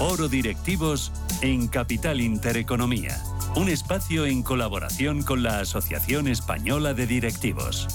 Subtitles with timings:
[0.00, 1.12] Foro Directivos
[1.42, 3.22] en Capital Intereconomía.
[3.54, 7.86] Un espacio en colaboración con la Asociación Española de Directivos.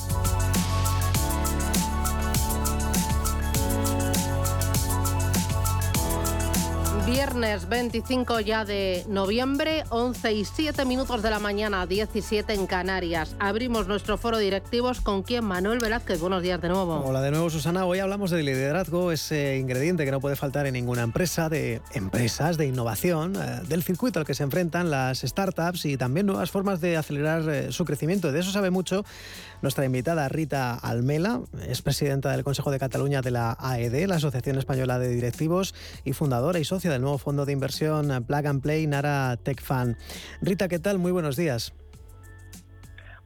[7.06, 13.36] Viernes 25 ya de noviembre, 11 y 7 minutos de la mañana, 17 en Canarias.
[13.38, 16.20] Abrimos nuestro foro directivos con quien Manuel Velázquez.
[16.20, 17.04] Buenos días de nuevo.
[17.06, 17.86] Hola de nuevo Susana.
[17.86, 22.58] Hoy hablamos de liderazgo, ese ingrediente que no puede faltar en ninguna empresa, de empresas,
[22.58, 26.82] de innovación, eh, del circuito al que se enfrentan las startups y también nuevas formas
[26.82, 28.32] de acelerar eh, su crecimiento.
[28.32, 29.06] De eso sabe mucho
[29.62, 34.58] nuestra invitada Rita Almela, es presidenta del Consejo de Cataluña de la AED, la Asociación
[34.58, 38.88] Española de Directivos, y fundadora y socia del nuevo fondo de inversión Plug and Play
[38.88, 39.98] Nara Tech Fund.
[40.42, 40.98] Rita, ¿qué tal?
[40.98, 41.74] Muy buenos días.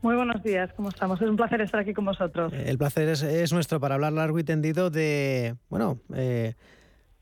[0.02, 1.22] Muy buenos días, ¿cómo estamos?
[1.22, 2.52] Es un placer estar aquí con vosotros.
[2.54, 6.56] El placer es, nuestro para hablar largo y tendido de, bueno, eh,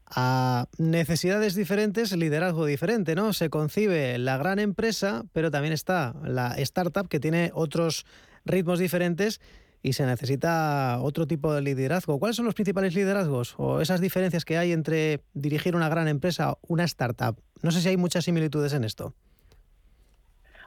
[0.05, 3.33] a necesidades diferentes, liderazgo diferente, ¿no?
[3.33, 8.05] Se concibe la gran empresa, pero también está la startup que tiene otros
[8.45, 9.41] ritmos diferentes
[9.87, 12.19] y se necesita otro tipo de liderazgo.
[12.19, 16.51] ¿Cuáles son los principales liderazgos o esas diferencias que hay entre dirigir una gran empresa
[16.51, 17.37] o una startup?
[17.63, 19.13] No sé si hay muchas similitudes en esto.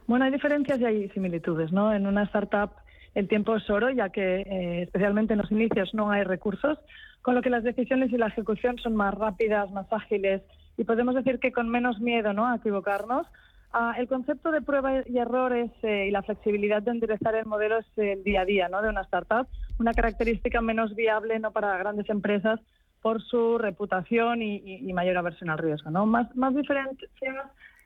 [0.06, 1.92] Bueno, hay diferencias y hay similitudes, ¿no?
[1.92, 2.70] En una startup
[3.14, 6.78] el tiempo es oro, ya que eh, especialmente en los inicios no hay recursos,
[7.22, 10.42] con lo que las decisiones y la ejecución son más rápidas, más ágiles
[10.78, 12.46] y podemos decir que con menos miedo ¿no?
[12.46, 13.26] a equivocarnos,
[13.72, 17.78] Ah, el concepto de prueba y errores eh, y la flexibilidad de enderezar el modelo
[17.78, 18.82] es el día a día ¿no?
[18.82, 19.46] de una startup,
[19.78, 22.58] una característica menos viable no para grandes empresas
[23.00, 25.90] por su reputación y, mayor aversión al riesgo.
[25.90, 26.04] ¿no?
[26.04, 26.52] Más, más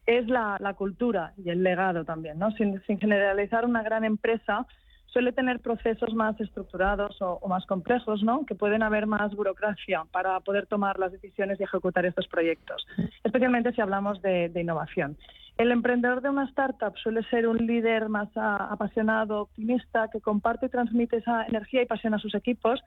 [0.07, 2.39] es la, cultura y el legado también.
[2.39, 2.51] ¿no?
[2.53, 4.67] Sin, generalizar, una gran empresa
[5.05, 8.47] suele tener procesos más estructurados o, más complejos, ¿no?
[8.47, 12.87] que pueden haber más burocracia para poder tomar las decisiones y ejecutar estos proyectos,
[13.23, 15.19] especialmente si hablamos de innovación.
[15.57, 20.69] El emprendedor de una startup suele ser un líder más apasionado, optimista, que comparte y
[20.69, 22.81] transmite esa energía y pasión a sus equipos,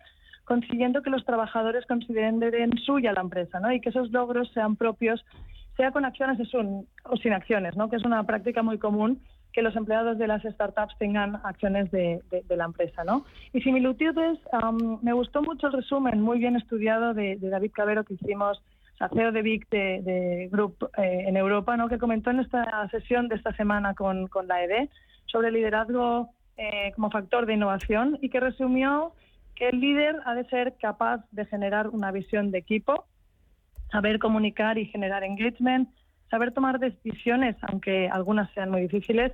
[0.43, 2.41] consiguiendo que los trabajadores consideren
[2.85, 3.71] suya la empresa ¿no?
[3.71, 5.23] y que esos logros sean propios,
[5.77, 6.39] sea con acciones
[7.03, 7.89] o sin acciones, ¿no?
[7.89, 9.21] que es una práctica muy común
[9.53, 13.05] que los empleados de las startups tengan acciones de, la empresa.
[13.05, 13.25] ¿no?
[13.53, 14.39] Y similitudes,
[15.01, 18.61] me gustó mucho el resumen muy bien estudiado de, de David Cabero que hicimos
[18.97, 21.87] CEO de Vic de, Group eh, en Europa, ¿no?
[21.87, 24.89] que comentó en esta sesión de esta semana con, la ED
[25.25, 29.13] sobre liderazgo eh, como factor de innovación y que resumió
[29.55, 33.05] que el líder ha de ser capaz de generar una visión de equipo,
[33.91, 35.89] saber comunicar y generar engagement,
[36.29, 39.31] saber tomar decisiones, aunque algunas sean muy difíciles,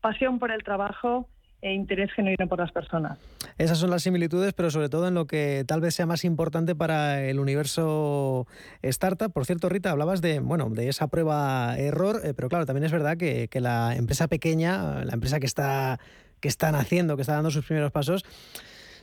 [0.00, 1.28] pasión por el trabajo
[1.64, 3.18] e interés genuino por las personas.
[3.56, 6.74] Esas son las similitudes, pero sobre todo en lo que tal vez sea más importante
[6.74, 8.46] para el universo
[8.82, 9.32] startup.
[9.32, 12.92] Por cierto, Rita, hablabas de, bueno, de esa prueba error, eh, pero claro, también es
[12.92, 15.98] verdad que, la empresa pequeña, la empresa que está,
[16.40, 18.26] que está naciendo, que está dando sus primeros pasos,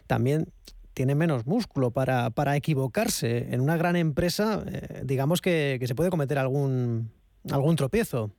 [0.06, 0.50] también
[0.94, 3.56] tiene menos músculo para, para equivocarse.
[3.56, 7.09] En una gran empresa, eh, digamos que, que se puede cometer algún,
[7.50, 8.30] algún tropiezo.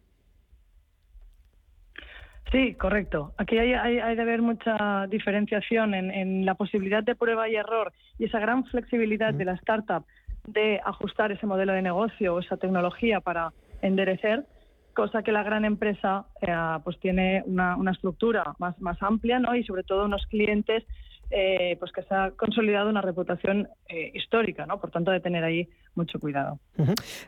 [2.50, 3.32] Sí, correcto.
[3.38, 8.24] Aquí hay, hay, de haber mucha diferenciación en, la posibilidad de prueba y error y
[8.24, 10.04] esa gran flexibilidad de la startup
[10.46, 14.44] de ajustar ese modelo de negocio o esa tecnología para enderecer,
[14.92, 16.54] cosa que la gran empresa eh,
[16.84, 19.54] pues tiene una, estructura más, más amplia ¿no?
[19.54, 20.84] y sobre todo unos clientes
[21.34, 24.78] eh, pues que se ha consolidado una reputación eh, histórica, ¿no?
[24.78, 26.58] Por tanto, de tener ahí mucho cuidado.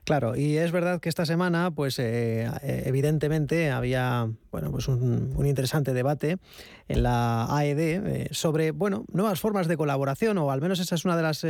[0.05, 5.95] Claro, y es verdad que esta semana, pues eh, evidentemente había, bueno, pues un, interesante
[5.95, 6.37] debate
[6.89, 11.17] en la AED sobre, bueno, nuevas formas de colaboración, o al menos esa es una
[11.17, 11.41] de las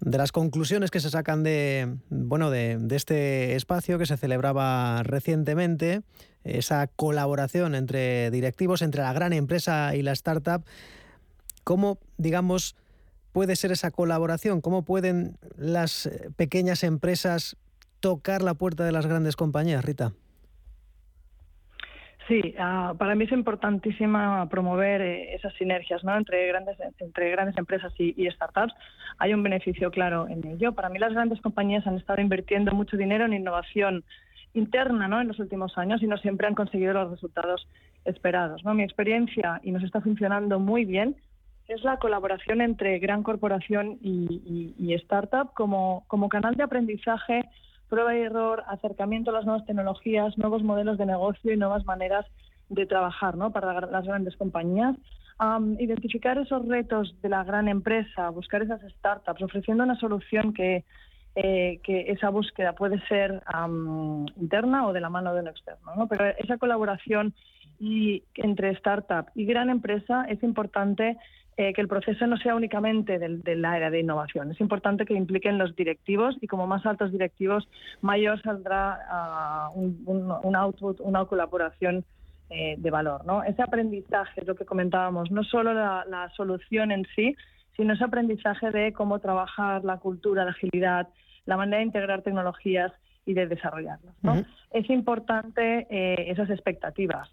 [0.00, 5.02] de las conclusiones que se sacan de, bueno, de, de, este espacio que se celebraba
[5.02, 6.02] recientemente,
[6.44, 10.64] esa colaboración entre directivos, entre la gran empresa y la startup,
[11.68, 12.76] ¿Cómo, digamos,
[13.30, 14.62] puede ser esa colaboración?
[14.62, 17.58] ¿Cómo pueden las eh, pequeñas empresas
[18.00, 20.12] tocar la puerta de las grandes compañías, Rita?
[22.26, 26.16] Sí, ah, para mí es importantísima promover eh, esas sinergias ¿no?
[26.16, 28.72] entre, grandes, entre grandes empresas y, startups.
[29.18, 30.72] Hay un beneficio claro en ello.
[30.72, 34.04] Para mí las grandes compañías han estado invirtiendo mucho dinero en innovación
[34.54, 35.20] interna ¿no?
[35.20, 37.68] en los últimos años y no siempre han conseguido los resultados
[38.06, 38.64] esperados.
[38.64, 38.72] ¿no?
[38.72, 41.14] Mi experiencia, y nos está funcionando muy bien,
[41.68, 47.44] es la colaboración entre gran corporación y, startup como, como canal de aprendizaje,
[47.88, 52.26] prueba y error, acercamiento a las nuevas tecnologías, nuevos modelos de negocio y nuevas maneras
[52.70, 53.52] de trabajar ¿no?
[53.52, 54.96] para las grandes compañías.
[55.78, 60.84] identificar esos retos de la gran empresa, buscar esas startups, ofreciendo una solución que,
[61.34, 63.42] eh, que esa búsqueda puede ser
[64.36, 65.94] interna o de la mano de lo externo.
[65.96, 66.08] ¿no?
[66.08, 67.34] Pero esa colaboración
[67.78, 71.16] y entre startup y gran empresa es importante
[71.60, 74.52] eh, que el proceso no sea únicamente del, la área de innovación.
[74.52, 77.68] Es importante que impliquen los directivos y como más altos directivos,
[78.00, 82.04] mayor saldrá ah, un, output, una colaboración
[82.48, 83.26] eh, de valor.
[83.26, 83.42] ¿no?
[83.42, 87.34] Ese aprendizaje, es lo que comentábamos, no solo la, la solución en sí,
[87.76, 91.08] sino ese aprendizaje de cómo trabajar la cultura, la agilidad,
[91.44, 92.92] la manera de integrar tecnologías
[93.28, 94.14] y de desarrollarlas.
[94.70, 97.28] Es importante eh, esas expectativas.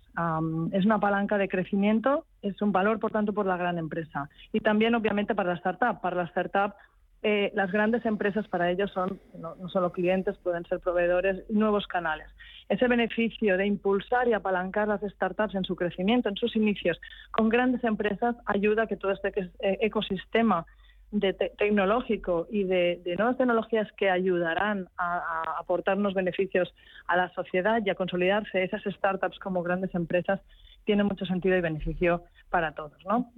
[0.73, 4.29] es una palanca de crecimiento, es un valor, por tanto, por la gran empresa.
[4.51, 6.01] Y también, obviamente, para la startup.
[6.01, 6.73] Para la startup,
[7.23, 12.27] eh, las grandes empresas para ellos son no, solo clientes, pueden ser proveedores, nuevos canales.
[12.67, 16.99] Ese beneficio de impulsar y apalancar las startups en su crecimiento, en sus inicios,
[17.31, 20.65] con grandes empresas, ayuda a que todo este eh, ecosistema
[21.19, 26.73] de tecnológico y de, nuevas tecnologías que ayudarán a, aportarnos beneficios
[27.07, 30.41] a la sociedad y a consolidarse esas startups como grandes empresas
[30.83, 33.31] tiene mucho sentido y beneficio para todos, ¿no?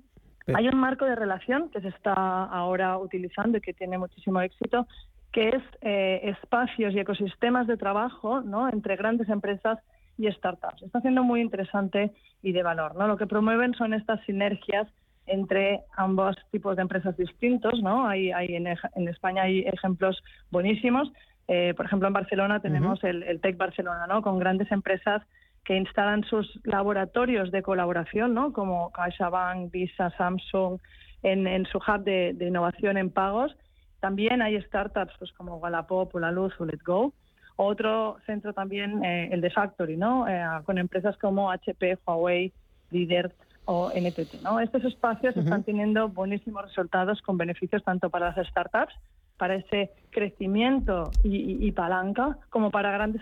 [0.53, 4.87] Hay un marco de relación que se está ahora utilizando y que tiene muchísimo éxito,
[5.33, 8.69] que es eh, espacios y ecosistemas de trabajo ¿no?
[8.69, 9.77] entre grandes empresas
[10.17, 10.83] y startups.
[10.83, 12.95] Está siendo muy interesante y de valor.
[12.95, 13.07] ¿no?
[13.07, 14.87] Lo que promueven son estas sinergias
[15.27, 18.07] entre ambos tipos de empresas distintos, ¿no?
[18.07, 18.67] Hay, hay en,
[19.07, 21.11] España hay ejemplos buenísimos.
[21.47, 24.21] Eh, por ejemplo, en Barcelona tenemos el, el Tech Barcelona, ¿no?
[24.21, 25.21] Con grandes empresas
[25.67, 28.53] que instalan sus laboratorios de colaboración, ¿no?
[28.53, 30.79] Como CaixaBank, Visa, Samsung,
[31.23, 33.53] en, su hub de, innovación en pagos.
[33.99, 37.13] También hay startups pues, como Wallapop, La Luz o Let's Go.
[37.57, 40.27] Otro centro también, eh, el de Factory, ¿no?
[40.27, 42.53] Eh, con empresas como HP, Huawei,
[42.91, 43.33] Líder,
[43.67, 44.41] o NTT.
[44.43, 44.59] ¿no?
[44.59, 48.93] Estos espacios están teniendo buenísimos resultados con beneficios tanto para las startups,
[49.37, 53.21] para ese crecimiento y, palanca, como para grandes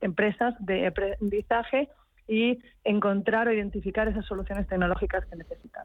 [0.00, 1.88] empresas de aprendizaje
[2.30, 5.82] y encontrar o identificar esas soluciones tecnológicas que necesitan.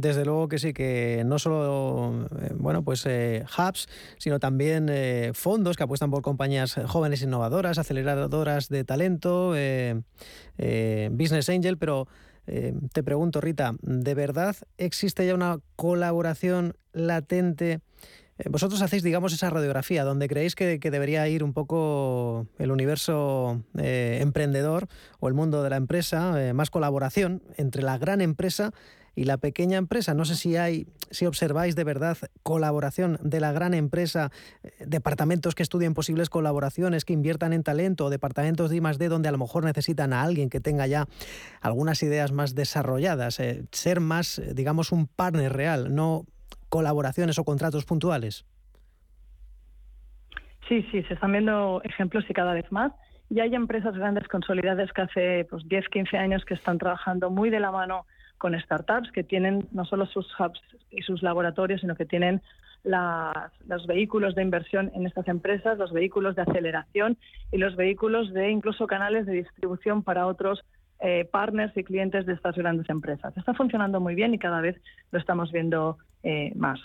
[0.00, 5.32] Desde luego que sí, que no solo eh, bueno, pues eh, hubs, sino también eh,
[5.34, 9.48] fondos que apuestan por compañías jóvenes innovadoras, aceleradoras de talento,
[11.10, 12.06] business angel, pero
[12.48, 17.80] eh, te pregunto, Rita, ¿de verdad existe ya una colaboración latente?
[18.38, 23.62] Eh, vosotros hacéis, digamos, esa radiografía, donde creéis que, debería ir un poco el universo
[23.76, 24.88] eh, emprendedor
[25.20, 28.72] o el mundo de la empresa, más colaboración entre la gran empresa
[29.18, 30.14] y la pequeña empresa.
[30.14, 34.30] No sé si hay, si observáis de verdad colaboración de la gran empresa,
[34.62, 39.32] eh, departamentos que estudien posibles colaboraciones, que inviertan en talento, departamentos de I+D donde a
[39.32, 41.06] lo mejor necesitan a alguien que tenga ya
[41.60, 46.24] algunas ideas más desarrolladas, eh, ser más, eh, digamos, un partner real, no
[46.68, 48.46] colaboraciones o contratos puntuales.
[50.68, 52.92] Sí, sí, se están viendo ejemplos y cada vez más.
[53.30, 57.50] Y hay empresas grandes consolidadas que hace pues, 10, 15 años que están trabajando muy
[57.50, 58.06] de la mano
[58.38, 62.40] con startups que tienen no solo sus hubs y sus laboratorios, sino que tienen
[62.84, 67.18] los vehículos de inversión en estas empresas, los vehículos de aceleración
[67.50, 70.64] y los vehículos de incluso canales de distribución para otros
[71.00, 73.36] eh, partners y clientes de estas grandes empresas.
[73.36, 74.76] Está funcionando muy bien y cada vez
[75.10, 76.80] lo estamos viendo eh, más.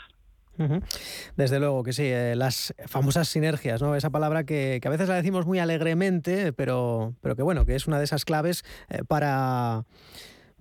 [1.35, 3.95] Desde luego que sí, eh, las famosas sinergias, ¿no?
[3.95, 7.87] Esa palabra que, a veces la decimos muy alegremente, pero, pero que bueno, que es
[7.87, 8.63] una de esas claves
[9.07, 9.85] para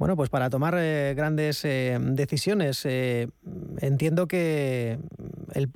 [0.02, 3.28] Bueno, pues para tomar eh, grandes eh, decisiones, eh,
[3.78, 4.98] entiendo que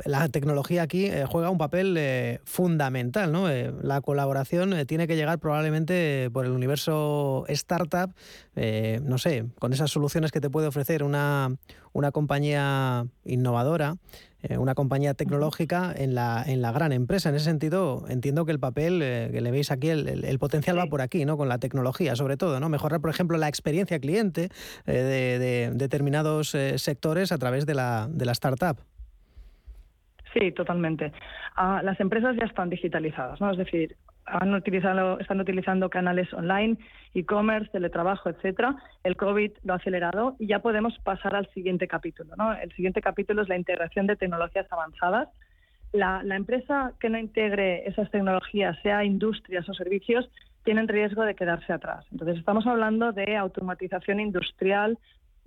[0.05, 3.31] la tecnología aquí juega un papel fundamental.
[3.31, 3.47] ¿no?
[3.49, 8.15] la colaboración tiene que llegar probablemente por el universo startup,
[8.57, 11.55] no sé, con esas soluciones que te puede ofrecer una,
[11.93, 13.97] una compañía innovadora
[14.49, 17.31] eh, una compañía tecnológica en la, en la gran empresa.
[17.31, 20.87] En ese sentido, entiendo que el papel eh, que le veis aquí, el, potencial va
[20.87, 21.37] por aquí, ¿no?
[21.37, 22.69] Con la tecnología, sobre todo, ¿no?
[22.69, 24.51] Mejorar, por ejemplo, la experiencia cliente
[24.87, 28.79] eh, de, determinados sectores a través de la, de la startup.
[30.33, 31.13] Sí, totalmente.
[31.55, 33.51] Ah, las empresas ya están digitalizadas, ¿no?
[33.51, 36.77] Es decir, han utilizado, están utilizando canales online,
[37.15, 38.77] e-commerce, teletrabajo, etcétera.
[39.05, 42.35] El COVID lo ha acelerado y ya podemos pasar al siguiente capítulo.
[42.37, 42.53] ¿no?
[42.53, 45.29] El siguiente capítulo es la integración de tecnologías avanzadas.
[45.93, 50.29] La, empresa que no integre esas tecnologías, sea industrias o servicios,
[50.65, 52.05] tienen riesgo de quedarse atrás.
[52.11, 54.99] Entonces, estamos hablando de automatización industrial,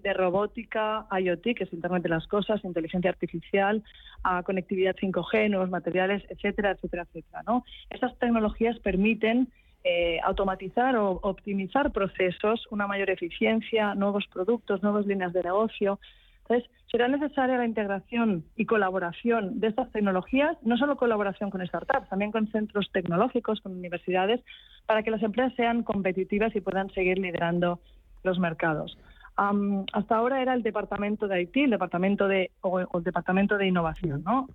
[0.02, 3.84] de robótica, IoT, que es Internet de las Cosas, inteligencia artificial,
[4.24, 7.44] a conectividad 5G, nuevos materiales, etcétera, etcétera, etcétera.
[7.46, 7.64] ¿no?
[7.90, 9.50] Estas tecnologías permiten
[9.84, 16.00] eh, automatizar o optimizar procesos, una mayor eficiencia, nuevos productos, nuevas líneas de negocio.
[16.42, 22.10] Entonces, será necesaria la integración y colaboración de estas tecnologías, no solo colaboración con startups,
[22.10, 24.42] también con centros tecnológicos, con universidades,
[24.86, 27.80] para que las empresas sean competitivas y puedan seguir liderando
[28.24, 28.98] los mercados
[29.94, 34.24] hasta ahora era el departamento de IT, el departamento de o, el departamento de innovación,
[34.24, 34.48] ¿no?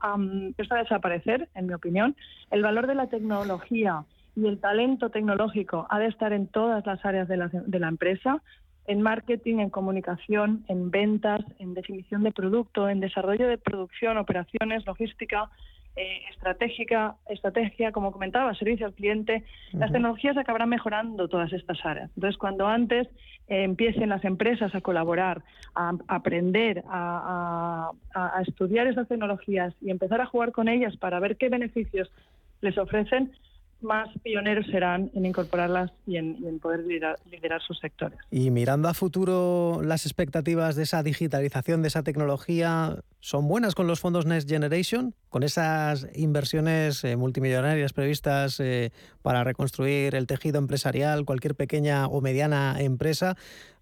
[0.58, 2.16] esto va a desaparecer, en mi opinión.
[2.50, 4.04] El valor de la tecnología
[4.36, 8.42] y el talento tecnológico ha de estar en todas las áreas de la empresa,
[8.86, 14.84] en marketing, en comunicación, en ventas, en definición de producto, en desarrollo de producción, operaciones,
[14.84, 15.50] logística,
[15.96, 22.10] eh, estratégica, estrategia, como comentaba, servicio al cliente, las tecnologías acabarán mejorando todas estas áreas.
[22.16, 23.06] Entonces, cuando antes
[23.48, 25.42] eh, empiecen las empresas a colaborar,
[25.74, 31.36] a, aprender, a, a, estudiar estas tecnologías y empezar a jugar con ellas para ver
[31.36, 32.10] qué beneficios
[32.60, 33.32] les ofrecen,
[33.84, 37.18] más pioneros serán en incorporarlas y en, poder liderar,
[37.66, 38.18] sus sectores.
[38.30, 43.86] Y mirando a futuro, las expectativas de esa digitalización, de esa tecnología, ¿son buenas con
[43.86, 45.14] los fondos Next Generation?
[45.28, 48.90] Con esas inversiones eh, multimillonarias previstas eh,
[49.22, 53.36] para reconstruir el tejido empresarial, cualquier pequeña o mediana empresa.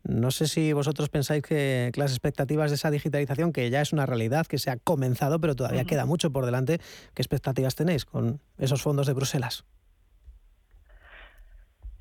[0.04, 4.04] No sé si vosotros pensáis que, las expectativas de esa digitalización, que ya es una
[4.04, 6.80] realidad, que se ha comenzado, pero todavía queda mucho por delante,
[7.14, 9.64] ¿qué expectativas tenéis con esos fondos de Bruselas?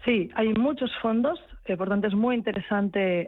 [0.06, 3.28] Sí, hay muchos fondos, eh, por tanto es muy interesante eh,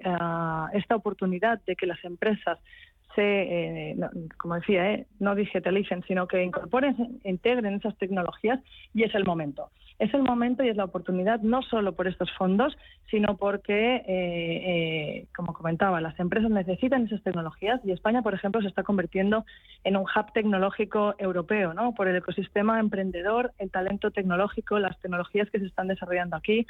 [0.73, 2.57] esta oportunidad de que las empresas
[3.15, 3.95] se, eh,
[4.37, 8.59] como decía, eh, no digitalicen, sino que incorporen, integren esas tecnologías
[8.93, 9.69] y es el momento.
[9.99, 12.75] Es el momento y es la oportunidad no solo por estos fondos,
[13.11, 18.67] sino porque, eh, como comentaba, las empresas necesitan esas tecnologías y España, por ejemplo, se
[18.67, 19.45] está convirtiendo
[19.83, 21.93] en un hub tecnológico europeo, ¿no?
[21.93, 26.65] Por el ecosistema emprendedor, el talento tecnológico, las tecnologías que se están desarrollando aquí,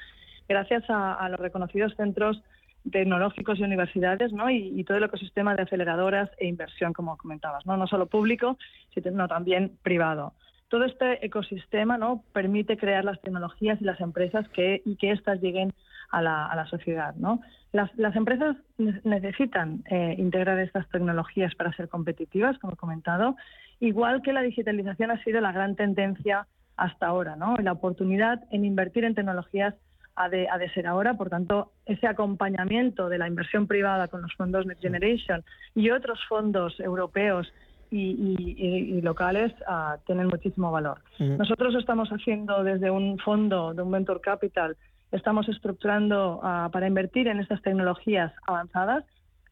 [0.49, 2.43] gracias a los reconocidos centros
[2.91, 4.49] tecnológicos y universidades, ¿no?
[4.49, 7.87] Y, todo el ecosistema de aceleradoras e inversión, como comentabas, ¿no?
[7.87, 8.57] Solo público,
[8.93, 10.33] sino también privado.
[10.67, 12.23] Todo este ecosistema, ¿no?
[12.33, 15.71] Permite crear las tecnologías y las empresas que y que éstas lleguen
[16.09, 17.41] a la, a la sociedad, ¿no?
[17.71, 23.35] Las, las empresas necesitan eh, integrar estas tecnologías para ser competitivas, como he comentado,
[23.79, 26.47] igual que la digitalización ha sido la gran tendencia
[26.77, 27.55] hasta ahora, ¿no?
[27.57, 29.75] La oportunidad en invertir en tecnologías
[30.15, 31.15] ha de, ser ahora.
[31.15, 35.43] Por tanto, ese acompañamiento de la inversión privada con los fondos Next Generation
[35.75, 37.51] y otros fondos europeos
[37.89, 41.01] y, locales uh, tienen muchísimo valor.
[41.19, 44.75] Nosotros estamos haciendo desde un fondo, de un Venture Capital,
[45.11, 49.03] estamos estructurando uh, para invertir en estas tecnologías avanzadas.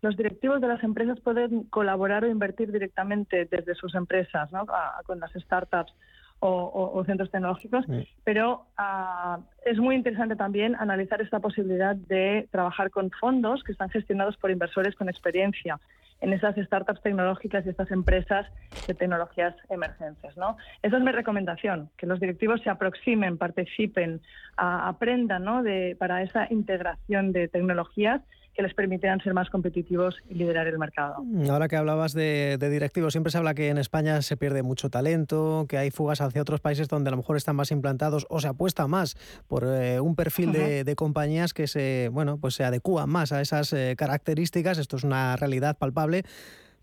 [0.01, 4.65] Los directivos de las empresas pueden colaborar o invertir directamente desde sus empresas, ¿no?
[5.06, 5.94] con las startups
[6.41, 7.86] o, centros tecnológicos,
[8.24, 13.89] pero ah, es muy interesante también analizar esta posibilidad de trabajar con fondos que están
[13.89, 15.79] gestionados por inversores con experiencia
[16.19, 18.48] en esas startups tecnológicas y estas empresas
[18.88, 20.36] de tecnologías emergentes.
[20.38, 20.57] ¿no?
[20.81, 24.21] Esa es mi recomendación, que los directivos se aproximen, participen,
[24.57, 25.63] aprendan ¿no?
[25.63, 28.21] de, para esa integración de tecnologías
[28.53, 31.24] que les permitirán ser más competitivos y liderar el mercado.
[31.50, 35.65] Ahora que hablabas de, directivos, siempre se habla que en España se pierde mucho talento,
[35.70, 38.48] que hay fugas hacia otros países donde a lo mejor están más implantados o se
[38.48, 39.15] apuesta más
[39.48, 43.72] por eh, un perfil de, compañías que se, bueno, pues se adecúan más a esas
[43.74, 44.77] eh, características.
[44.77, 46.24] Esto es una realidad palpable.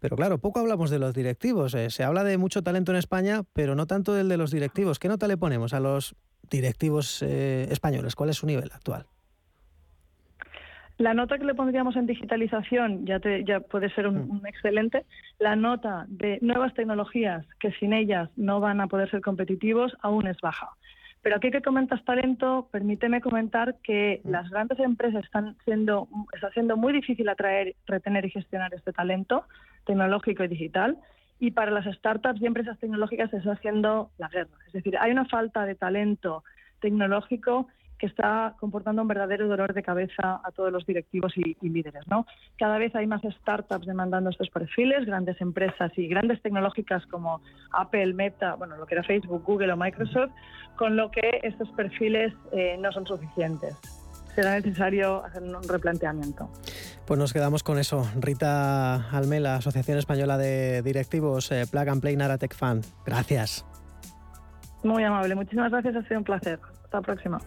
[0.01, 1.75] Pero claro, poco hablamos de los directivos.
[1.75, 4.99] Eh, se habla de mucho talento en España, pero no tanto del de los directivos.
[4.99, 6.15] ¿Qué nota le ponemos a los
[6.51, 8.15] directivos españoles?
[8.15, 9.07] ¿Cuál es su nivel actual?
[10.99, 15.05] La nota que le pondríamos en digitalización ya, ya puede ser un, un, excelente.
[15.39, 20.27] La nota de nuevas tecnologías que sin ellas no van a poder ser competitivos aún
[20.27, 20.71] es baja.
[21.23, 26.77] Pero aquí que comentas talento, permíteme comentar que las grandes empresas están siendo, está siendo
[26.77, 29.45] muy difícil atraer, retener y gestionar este talento
[29.85, 30.97] tecnológico y digital.
[31.41, 34.51] Y para las startups y empresas tecnológicas se está haciendo la guerra.
[34.67, 36.45] Es decir, hay una falta de talento
[36.81, 42.07] tecnológico que está comportando un verdadero dolor de cabeza a todos los directivos y, líderes.
[42.09, 42.27] ¿no?
[42.59, 47.41] Cada vez hay más startups demandando estos perfiles, grandes empresas y grandes tecnológicas como
[47.73, 50.31] Apple, Meta, bueno, lo que era Facebook, Google o Microsoft,
[50.77, 53.77] con lo que estos perfiles eh, no son suficientes.
[54.35, 56.49] Será necesario hacer un replanteamiento.
[57.07, 58.09] Pues nos quedamos con eso.
[58.21, 62.83] Rita Almela, Asociación Española de Directivos, eh, Plug and Play Naratech Fan.
[63.05, 63.65] Gracias.
[64.85, 66.61] Muy amable, muchísimas gracias, ha sido un placer.
[66.89, 67.39] Hasta la próxima.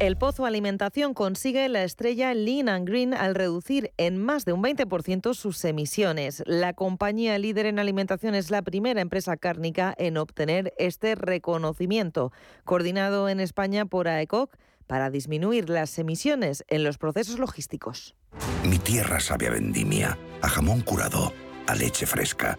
[0.00, 4.62] El Pozo Alimentación consigue la estrella Lean and Green al reducir en más de un
[4.62, 6.42] 20% sus emisiones.
[6.46, 12.32] La compañía líder en alimentación es la primera empresa cárnica en obtener este reconocimiento,
[12.64, 14.56] coordinado en España por AECOC
[14.88, 18.16] para disminuir las emisiones en los procesos logísticos.
[18.64, 21.32] Mi tierra sabe a vendimia, a jamón curado,
[21.68, 22.58] a leche fresca,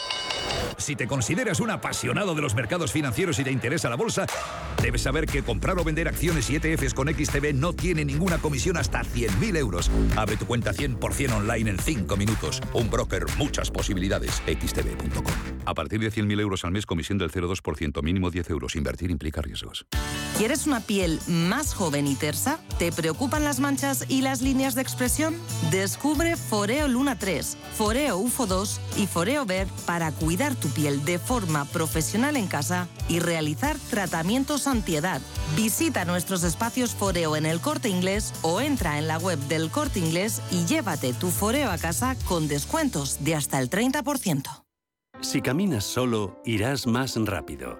[0.77, 4.25] Si te consideras un apasionado de los mercados financieros y te interesa la bolsa,
[4.81, 8.77] debes saber que comprar o vender acciones y ETFs con XTB no tiene ninguna comisión
[8.77, 9.91] hasta 100.000 euros.
[10.15, 12.61] Abre tu cuenta 100% online en 5 minutos.
[12.73, 14.41] Un broker, muchas posibilidades.
[14.47, 15.33] XTB.com.
[15.65, 18.75] A partir de 100.000 euros al mes, comisión del 0,2%, mínimo 10 euros.
[18.75, 19.85] Invertir implica riesgos.
[20.37, 22.59] ¿Quieres una piel más joven y tersa?
[22.79, 25.35] ¿Te preocupan las manchas y las líneas de expresión?
[25.69, 31.19] Descubre Foreo Luna 3, Foreo UFO 2 y Foreo Ver para cuidar tu piel de
[31.19, 35.21] forma profesional en casa y realizar tratamientos antiedad.
[35.55, 39.99] Visita nuestros espacios Foreo en el Corte Inglés o entra en la web del Corte
[39.99, 44.63] Inglés y llévate tu Foreo a casa con descuentos de hasta el 30%.
[45.21, 47.79] Si caminas solo, irás más rápido.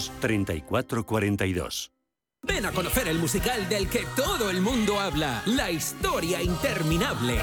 [0.21, 1.91] 3442.
[2.43, 7.39] Ven a conocer el musical del que todo el mundo habla, La historia interminable.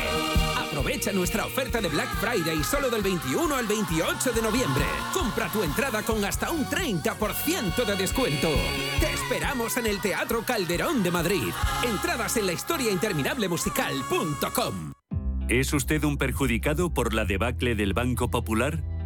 [0.56, 4.84] Aprovecha nuestra oferta de Black Friday solo del 21 al 28 de noviembre.
[5.14, 8.48] Compra tu entrada con hasta un 30% de descuento.
[8.98, 11.52] Te esperamos en el Teatro Calderón de Madrid.
[11.84, 12.52] Entradas en la
[13.48, 14.92] musical.com.
[15.48, 18.82] ¿Es usted un perjudicado por la debacle del Banco Popular?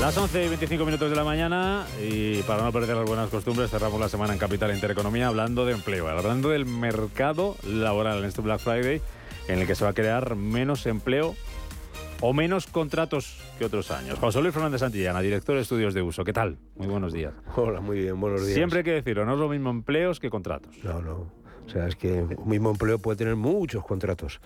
[0.00, 3.70] Las 11 y 25 minutos de la mañana y para no perder las buenas costumbres
[3.70, 8.40] cerramos la semana en Capital Intereconomía hablando de empleo, hablando del mercado laboral en este
[8.40, 9.02] Black Friday
[9.46, 11.34] en el que se va a crear menos empleo
[12.22, 14.18] o menos contratos que otros años.
[14.18, 16.24] José Luis Fernández Santillana, director de estudios de uso.
[16.24, 16.56] ¿Qué tal?
[16.76, 17.34] Muy buenos días.
[17.54, 18.54] Hola, muy bien, buenos días.
[18.54, 20.74] Siempre hay que decirlo, no es lo mismo empleos que contratos.
[20.82, 21.30] No, no.
[21.66, 24.40] O sea, es que un mismo empleo puede tener muchos contratos.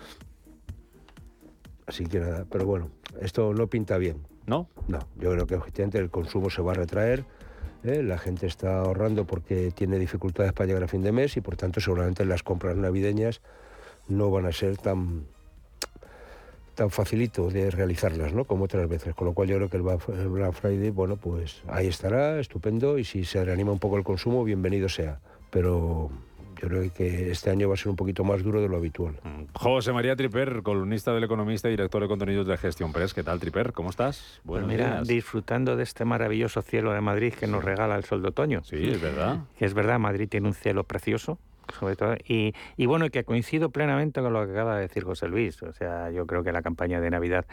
[1.86, 2.90] Así que nada, pero bueno,
[3.20, 4.33] esto no pinta bien.
[4.46, 4.68] ¿No?
[4.88, 7.24] No, yo creo que objetivamente el consumo se va a retraer.
[7.82, 8.02] ¿eh?
[8.02, 11.56] La gente está ahorrando porque tiene dificultades para llegar a fin de mes y por
[11.56, 13.40] tanto seguramente las compras navideñas
[14.08, 15.26] no van a ser tan
[16.74, 18.44] tan facilito de realizarlas, ¿no?
[18.44, 19.14] Como otras veces.
[19.14, 23.04] Con lo cual yo creo que el Black Friday, bueno, pues ahí estará, estupendo, y
[23.04, 25.20] si se reanima un poco el consumo, bienvenido sea.
[25.50, 26.10] Pero
[26.64, 29.14] yo creo que este año va a ser un poquito más duro de lo habitual.
[29.22, 29.44] Mm.
[29.52, 33.12] José María Triper, columnista del Economista y director de contenidos de Gestión Press.
[33.12, 33.72] ¿Qué tal, Triper?
[33.72, 34.40] ¿Cómo estás?
[34.44, 38.22] Bueno, pues mira, disfrutando de este maravilloso cielo de Madrid que nos regala el sol
[38.22, 38.64] de otoño.
[38.64, 39.40] Sí, es verdad.
[39.58, 41.38] Que es verdad, Madrid tiene un cielo precioso,
[41.78, 42.14] sobre todo.
[42.26, 45.62] Y, y, bueno, que coincido plenamente con lo que acaba de decir José Luis.
[45.62, 47.46] O sea, yo creo que la campaña de Navidad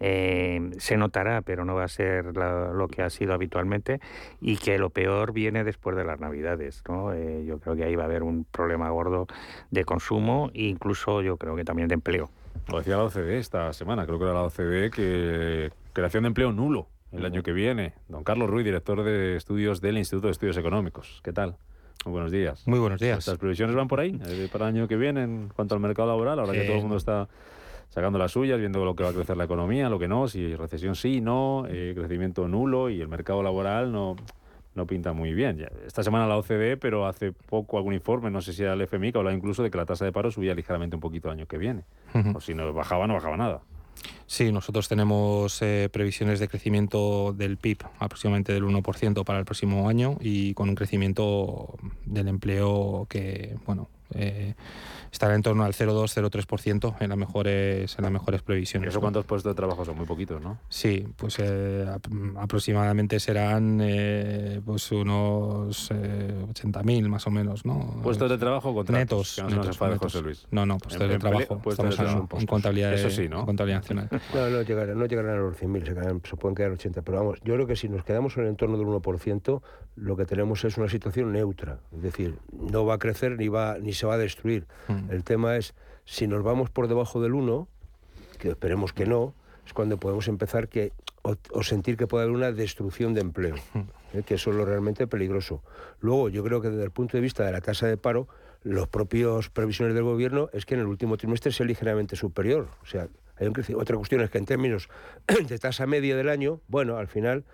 [0.00, 4.00] eh, se notará, pero no va a ser lo que ha sido habitualmente
[4.40, 6.82] y que lo peor viene después de las Navidades.
[6.88, 7.12] ¿no?
[7.12, 9.26] Eh, yo creo que ahí va a haber un problema gordo
[9.70, 12.30] de consumo e incluso yo creo que también de empleo.
[12.68, 16.52] Lo decía la OCDE esta semana, creo que era la OCDE, que creación de empleo
[16.52, 17.94] nulo el año que viene.
[18.08, 21.20] Don Carlos Ruiz, director de estudios del Instituto de Estudios Económicos.
[21.22, 21.56] ¿Qué tal?
[22.04, 22.66] Muy buenos días.
[22.66, 23.26] Muy buenos días.
[23.26, 26.08] ¿Las previsiones van por ahí eh, para el año que viene en cuanto al mercado
[26.08, 26.38] laboral?
[26.38, 27.28] Ahora que todo el mundo está
[27.88, 30.54] sacando las suyas, viendo lo que va a crecer la economía, lo que no, si
[30.56, 34.16] recesión sí, no, eh, crecimiento nulo y el mercado laboral no,
[34.74, 35.66] no pinta muy bien.
[35.86, 39.12] esta semana la OCDE, pero hace poco algún informe, no sé si era el FMI,
[39.12, 41.46] que hablaba incluso de que la tasa de paro subía ligeramente un poquito el año
[41.46, 41.84] que viene.
[42.34, 43.60] O si no bajaba, no bajaba nada.
[44.26, 49.88] Sí, nosotros tenemos eh, previsiones de crecimiento del PIB aproximadamente del 1% para el próximo
[49.88, 51.74] año y con un crecimiento
[52.06, 54.54] del empleo que, bueno, eh,
[55.10, 58.88] estará en torno al 0,2-0,3% en las mejores en las mejores previsiones.
[58.88, 59.96] ¿Y eso cuántos puestos de trabajo son?
[59.96, 60.58] Muy poquitos, ¿no?
[60.68, 61.86] Sí, pues eh,
[62.36, 68.00] aproximadamente serán eh, pues unos 80.000 más o menos, ¿no?
[68.02, 69.42] ¿Puestos de trabajo o Netos.
[69.42, 70.46] no netos, José Luis.
[70.50, 71.60] No, no, puestos de trabajo.
[71.66, 73.46] Estamos en, contabilidad, eso sí, ¿no?
[73.46, 74.08] contabilidad nacional.
[74.34, 75.84] No, no llegarán, no llegarán a los 100.000,
[76.22, 77.02] se, se pueden quedar 80.
[77.02, 79.62] Pero vamos, yo creo que si nos quedamos en el entorno del 1%,
[79.96, 81.78] lo que tenemos es una situación neutra.
[81.92, 84.66] Es decir, no va a crecer ni, va, ni se va a destruir.
[84.88, 85.10] Mm.
[85.10, 87.68] El tema es, si nos vamos por debajo del 1,
[88.38, 89.34] que esperemos que no,
[89.66, 94.18] es cuando podemos empezar que, o, sentir que puede haber una destrucción de empleo, mm.
[94.18, 94.22] ¿eh?
[94.24, 95.62] que eso es lo realmente peligroso.
[96.00, 98.28] Luego, yo creo que desde el punto de vista de la tasa de paro,
[98.62, 102.68] los propios previsiones del gobierno es que en el último trimestre sea ligeramente superior.
[102.82, 104.88] O sea, hay un Otra cuestión es que en términos
[105.48, 107.44] de tasa media del año, bueno, al final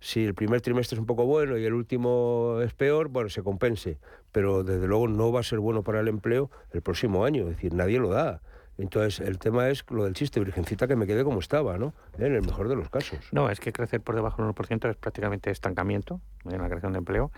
[0.00, 3.42] si el primer trimestre es un poco bueno y el último es peor, bueno, se
[3.42, 3.98] compense.
[4.32, 7.56] Pero desde luego no va a ser bueno para el empleo el próximo año, es
[7.56, 8.40] decir, nadie lo da.
[8.78, 11.94] Entonces, el tema es lo del chiste, virgencita, que me quede como estaba, ¿no?
[12.16, 13.18] En el mejor de los casos.
[13.32, 16.98] No, es que crecer por debajo del 1% es prácticamente estancamiento en la creación de
[16.98, 17.32] empleo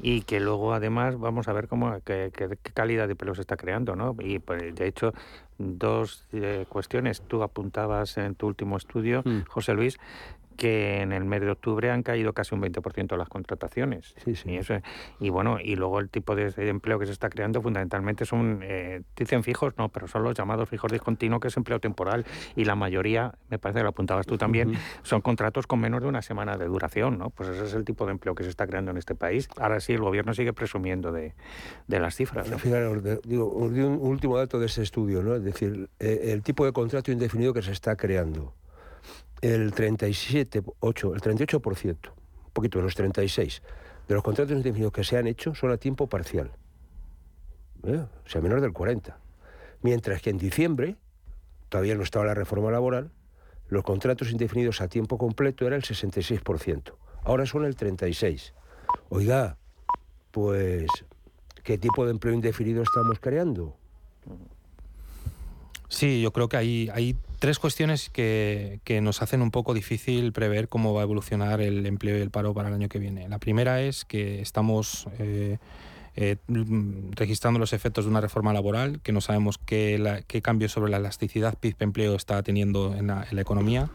[0.00, 2.32] y que luego, además, vamos a ver cómo, qué,
[2.74, 4.16] calidad de empleo se está creando, ¿no?
[4.18, 5.14] Y, pues, de hecho,
[5.58, 7.22] dos eh, cuestiones.
[7.22, 9.42] Tú apuntabas en tu último estudio, mm.
[9.46, 9.96] José Luis,
[10.56, 14.14] que en el mes de octubre han caído casi un 20% las contrataciones.
[14.24, 14.50] Sí, sí.
[14.50, 14.74] Y, eso,
[15.18, 19.02] y bueno, y luego el tipo de, empleo que se está creando fundamentalmente son, eh,
[19.16, 22.26] dicen fijos, no, pero son los llamados fijos discontinuos, que es empleo temporal.
[22.56, 26.08] Y la mayoría, me parece que lo apuntabas tú también, son contratos con menos de
[26.08, 27.30] una semana de duración, ¿no?
[27.30, 29.48] Pues ese es el tipo de empleo que se está creando en este país.
[29.56, 31.34] Ahora sí, el gobierno sigue presumiendo de,
[31.86, 32.48] de las cifras.
[32.50, 32.56] ¿no?
[33.24, 35.34] digo, un último dato de ese estudio, ¿no?
[35.34, 38.54] Es decir, eh, el tipo de contrato indefinido que se está creando
[39.40, 43.62] el 37, 8, el 38%, un poquito menos, 36,
[44.08, 46.50] de los contratos indefinidos que se han hecho son a tiempo parcial.
[47.84, 48.04] ¿eh?
[48.24, 49.18] O sea, menos del 40.
[49.82, 50.96] Mientras que en diciembre,
[51.68, 53.10] todavía no estaba la reforma laboral,
[53.68, 56.92] los contratos indefinidos a tiempo completo era el 66%.
[57.22, 58.52] Ahora son el 36%.
[59.08, 59.56] Oiga,
[60.32, 60.86] pues,
[61.62, 63.76] ¿qué tipo de empleo indefinido estamos creando?
[65.88, 70.68] Sí, yo creo que hay, hay tres cuestiones que, nos hacen un poco difícil prever
[70.68, 73.28] cómo va a evolucionar el empleo y el paro para el año que viene.
[73.28, 75.58] La primera es que estamos eh,
[76.16, 76.36] eh,
[77.12, 80.98] registrando los efectos de una reforma laboral, que no sabemos qué, qué cambios sobre la
[80.98, 83.90] elasticidad PIB-empleo está teniendo en la, en la economía.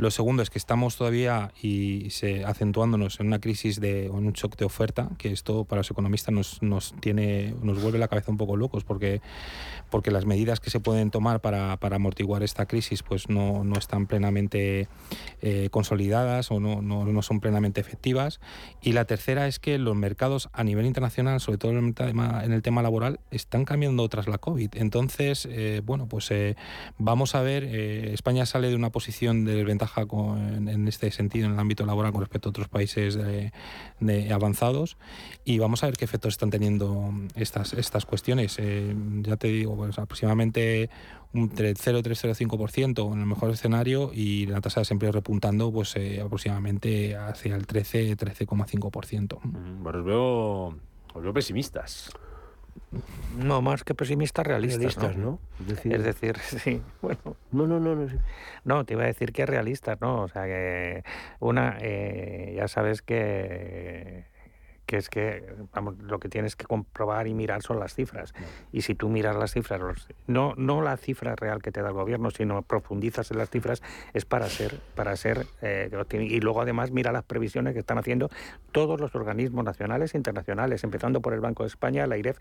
[0.00, 4.32] Lo segundo es que estamos todavía y se, acentuándonos en una crisis de en un
[4.32, 8.30] shock de oferta, que esto para los economistas nos, nos, tiene, nos vuelve la cabeza
[8.30, 9.20] un poco locos, porque,
[9.90, 13.78] porque las medidas que se pueden tomar para, para amortiguar esta crisis pues no, no
[13.78, 14.88] están plenamente
[15.42, 18.40] eh, consolidadas o no, no, no, son plenamente efectivas.
[18.80, 22.42] Y la tercera es que los mercados a nivel internacional, sobre todo en el tema,
[22.42, 24.70] en el tema laboral, están cambiando tras la COVID.
[24.76, 26.56] Entonces, eh, bueno, pues eh,
[26.96, 31.58] vamos a ver, España sale de una posición de desventaja en este sentido, en el
[31.58, 33.18] ámbito laboral, con respecto a otros países
[34.30, 34.96] avanzados,
[35.44, 38.58] y vamos a ver qué efectos están teniendo estas, estas cuestiones.
[39.22, 40.90] ya te digo, pues aproximadamente
[41.32, 47.16] entre 0,3-0,5% en el mejor escenario y la tasa de desempleo repuntando pues eh, aproximadamente
[47.16, 49.38] hacia el 13-13,5%.
[49.42, 50.66] Bueno, os veo,
[51.14, 52.10] os veo pesimistas.
[53.36, 55.38] No, más que pesimistas, realistas, ¿no?
[55.68, 57.36] Es decir, sí, bueno.
[57.52, 58.06] No, no, no, no.
[58.64, 60.22] No, te iba a decir que realistas, ¿no?
[60.22, 61.04] O sea, que
[61.38, 64.29] una, eh, ya sabes que
[64.90, 68.34] que es que vamos, lo que tienes que comprobar y mirar son las cifras.
[68.72, 69.80] Y si tú miras las cifras,
[70.26, 73.84] no, no la cifra real que te da el gobierno, sino profundizas en las cifras,
[74.14, 78.30] es para ser, para ser eh, y luego además mira las previsiones que están haciendo
[78.72, 82.38] todos los organismos nacionales e internacionales, empezando por el Banco de España, la IREF,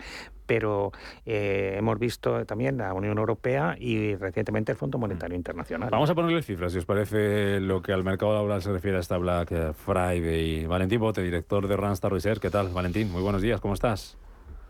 [0.48, 0.92] pero
[1.28, 5.92] eh, hemos visto también la Unión Europea y recientemente el Fondo Monetario Internacional.
[5.92, 9.02] Vamos a ponerle cifras, si os parece lo que al mercado laboral se refiere a
[9.02, 10.66] esta Black Friday.
[10.66, 13.12] Valentín Bote, director de Randstad Research, ¿Qué tal, Valentín?
[13.12, 14.18] Muy buenos días, ¿cómo estás?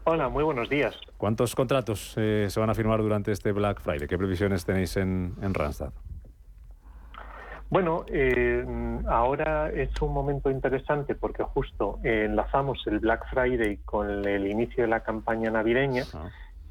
[0.05, 0.95] Hola, muy buenos días.
[1.17, 4.07] ¿Cuántos contratos eh, se van a firmar durante este Black Friday?
[4.07, 5.91] ¿Qué previsiones tenéis en, en Randstad?
[7.69, 8.65] Bueno, eh,
[9.07, 14.89] ahora es un momento interesante porque justo enlazamos el Black Friday con el inicio de
[14.89, 16.05] la campaña navideña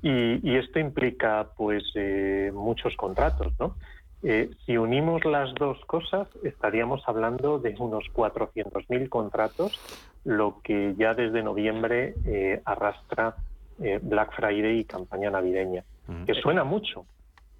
[0.02, 3.76] y, esto implica pues eh, muchos contratos, ¿no?
[4.22, 9.78] Eh, si unimos las dos cosas, estaríamos hablando de unos 400.000 contratos,
[10.24, 13.36] lo que ya desde noviembre eh, arrastra
[13.82, 15.84] eh, Black Friday y campaña navideña,
[16.26, 17.04] que suena mucho,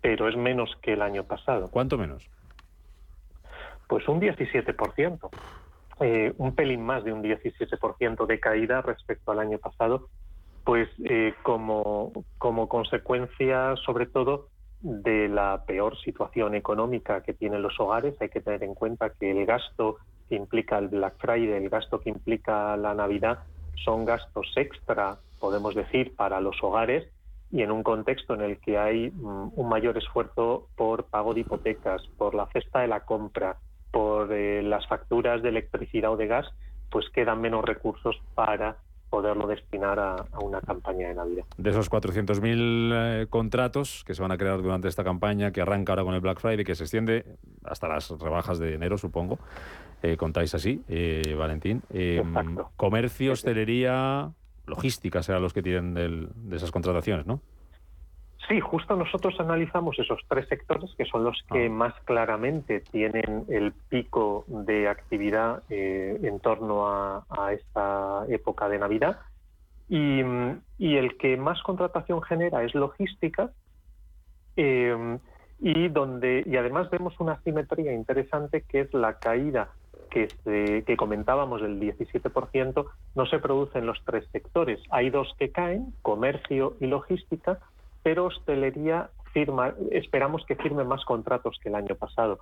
[0.01, 1.71] pero es menos que el año pasado.
[1.71, 2.29] ¿Cuánto menos?
[3.88, 5.31] Pues un 17%,
[6.37, 10.09] un pelín más de un 17% de caída respecto al año pasado,
[10.64, 10.88] pues
[11.42, 14.49] como, como consecuencia sobre todo
[14.81, 18.14] de la peor situación económica que tienen los hogares.
[18.21, 22.01] Hay que tener en cuenta que el gasto que implica el Black Friday, el gasto
[22.01, 23.41] que implica la Navidad,
[23.85, 27.09] son gastos extra, podemos decir, para los hogares
[27.51, 31.41] y en un contexto en el que hay mm, un mayor esfuerzo por pago de
[31.41, 33.57] hipotecas, por la cesta de la compra,
[33.91, 36.47] por eh, las facturas de electricidad o de gas,
[36.91, 38.77] pues quedan menos recursos para
[39.11, 41.44] poderlo destinar a, una campaña de Navidad.
[41.57, 42.92] De esos 400.000
[43.23, 46.21] eh, contratos que se van a crear durante esta campaña, que arranca ahora con el
[46.21, 47.25] Black Friday, que se extiende
[47.64, 49.38] hasta las rebajas de enero, supongo,
[50.03, 51.83] eh, contáis así, eh, Valentín.
[52.77, 54.31] comercio, hostelería,
[54.66, 57.40] logística serán los que tienen de esas contrataciones, ¿no?
[58.49, 61.71] Sí, justo nosotros analizamos esos tres sectores que son los que ah.
[61.71, 69.19] más claramente tienen el pico de actividad eh, en torno a, esta época de Navidad
[69.89, 70.21] y,
[70.79, 73.51] el que más contratación genera es logística
[74.57, 75.19] em,
[75.61, 79.71] y donde y además vemos una simetría interesante que es la caída
[80.11, 80.29] que,
[80.87, 84.81] que comentábamos del 17% no se produce en los tres sectores.
[84.91, 87.59] Hay dos que caen, comercio y logística,
[88.09, 92.38] pero hostelería firma, esperamos que firme más contratos que el año pasado.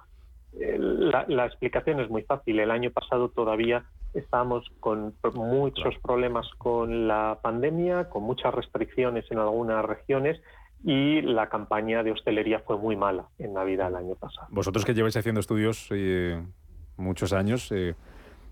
[0.53, 2.61] La, explicación es muy fácil.
[2.61, 9.39] El año pasado todavía estábamos con muchos problemas con la pandemia, con muchas restricciones en
[9.41, 10.41] algunas regiones
[10.85, 14.47] y la campaña de hostelería fue muy mala en Navidad el año pasado.
[14.51, 16.41] Vosotros que lleváis haciendo estudios eh,
[16.97, 17.97] muchos años, eh,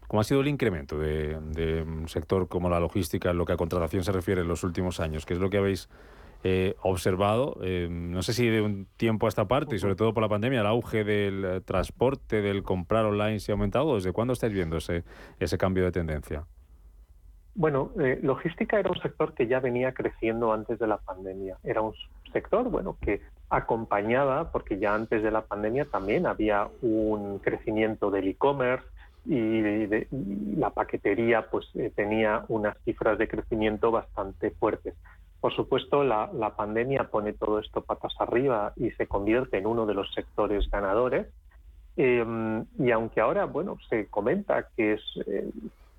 [0.08, 3.52] ¿cómo ha sido el incremento de, de, un sector como la logística en lo que
[3.52, 5.24] a contratación se refiere en los últimos años?
[5.24, 5.88] ¿Qué es lo que habéis
[6.46, 10.12] eh, observado, eh, no sé si de un tiempo a esta parte y sobre todo
[10.12, 13.94] por la pandemia, el auge del eh, transporte, del comprar online se ha aumentado.
[13.94, 15.04] ¿Desde cuándo estáis viendo ese,
[15.40, 16.44] ese cambio de tendencia?
[17.54, 21.56] Bueno, logística era un sector que ya venía creciendo antes de la pandemia.
[21.64, 21.94] Era un
[22.30, 28.28] sector, bueno, que acompañaba, porque ya antes de la pandemia también había un crecimiento del
[28.28, 28.84] e-commerce
[29.24, 29.62] y,
[30.58, 34.92] la paquetería, pues tenía unas cifras de crecimiento bastante fuertes.
[35.44, 39.92] Por supuesto, la, pandemia pone todo esto patas arriba y se convierte en uno de
[39.92, 41.26] los sectores ganadores.
[41.98, 45.50] Em, y aunque ahora, bueno, se comenta que es eh,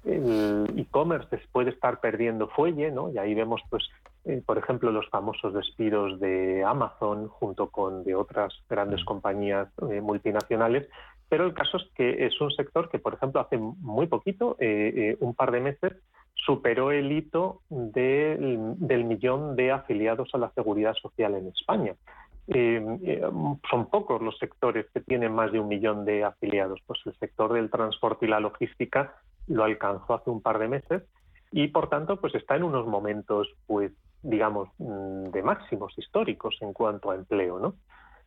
[0.03, 3.11] el e-commerce puede estar perdiendo fuelle, ¿no?
[3.11, 3.87] Y ahí vemos, pues,
[4.23, 9.05] eh, por ejemplo, los famosos despidos de Amazon junto con de otras grandes mm.
[9.05, 10.89] compañías eh, multinacionales.
[11.29, 14.57] Pero el caso es que es un sector que, por ejemplo, hace muy poquito,
[15.19, 15.93] un par de meses,
[16.45, 21.95] superó el hito del millón de afiliados a la seguridad social en España.
[22.47, 23.21] Eh, eh,
[23.69, 26.79] son pocos los sectores que tienen más de un millón de afiliados.
[26.85, 29.15] Pues el sector del transporte y la logística
[29.47, 31.03] lo alcanzó hace un par de meses
[31.51, 36.73] y por tanto pues está en unos momentos pues digamos mm, de máximos históricos en
[36.73, 37.75] cuanto a empleo, ¿no?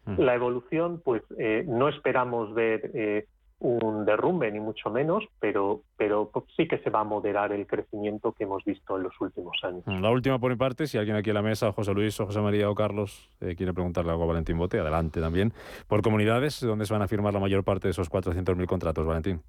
[0.06, 0.20] Mm.
[0.20, 3.26] La evolución pues eh, no esperamos ver
[3.60, 8.32] un derrumbe, ni mucho menos, pero, pero sí que se va a moderar el crecimiento
[8.32, 9.82] que hemos visto en los últimos años.
[9.86, 12.40] La última por mi parte, si alguien aquí en la mesa, José Luis o José
[12.40, 15.52] María o Carlos, eh, quiere preguntarle algo a Valentín Bote, adelante también.
[15.88, 19.42] Por comunidades, ¿dónde se van a firmar la mayor parte de esos 400.000 contratos, Valentín?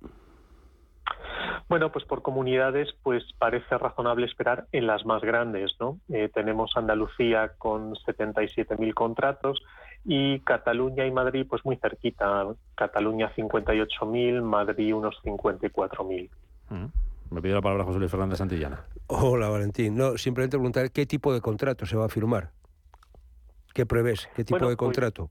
[1.69, 6.00] Bueno, pues por comunidades, pues parece razonable esperar en las más grandes, ¿no?
[6.10, 9.62] Eh, tenemos Andalucía con 77.000 contratos,
[10.05, 12.47] y Cataluña y Madrid pues muy cerquita.
[12.75, 16.29] Cataluña 58.000, Madrid unos 54.000.
[16.69, 16.85] Mm.
[17.31, 18.83] Me pide la palabra José Luis Fernández Santillana.
[19.07, 19.95] Hola Valentín.
[19.95, 22.51] No, simplemente preguntar qué tipo de contrato se va a firmar.
[23.73, 24.27] ¿Qué prevés?
[24.35, 25.29] ¿Qué tipo de pues, contrato?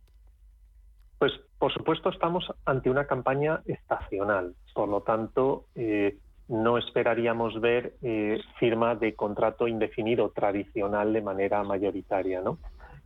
[1.18, 4.54] Pues, por supuesto estamos ante una campaña estacional.
[4.74, 11.62] Por lo tanto, eh, no esperaríamos ver eh, firma de contrato indefinido tradicional de manera
[11.64, 12.58] mayoritaria, ¿no?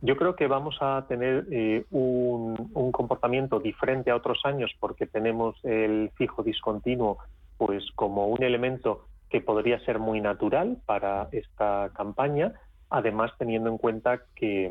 [0.05, 5.55] Yo creo que vamos a tener eh, un, comportamiento diferente a otros años porque tenemos
[5.63, 7.19] el fijo discontinuo
[7.57, 12.51] pues como un elemento que podría ser muy natural para esta campaña,
[12.89, 14.69] además teniendo en cuenta que,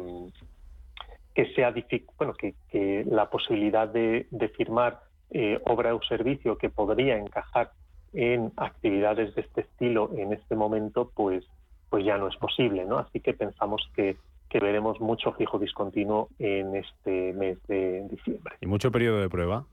[1.34, 1.72] que sea
[2.18, 7.70] bueno, que, la posibilidad de, firmar eh, obra o servicio que podría encajar
[8.12, 11.42] en actividades de este estilo en este momento, pues,
[11.88, 12.98] pues ya no es posible, ¿no?
[12.98, 14.18] Así que pensamos que
[14.52, 18.56] que veremos mucho fijo discontinuo en este mes de diciembre.
[18.60, 19.64] ¿Y mucho periodo de prueba?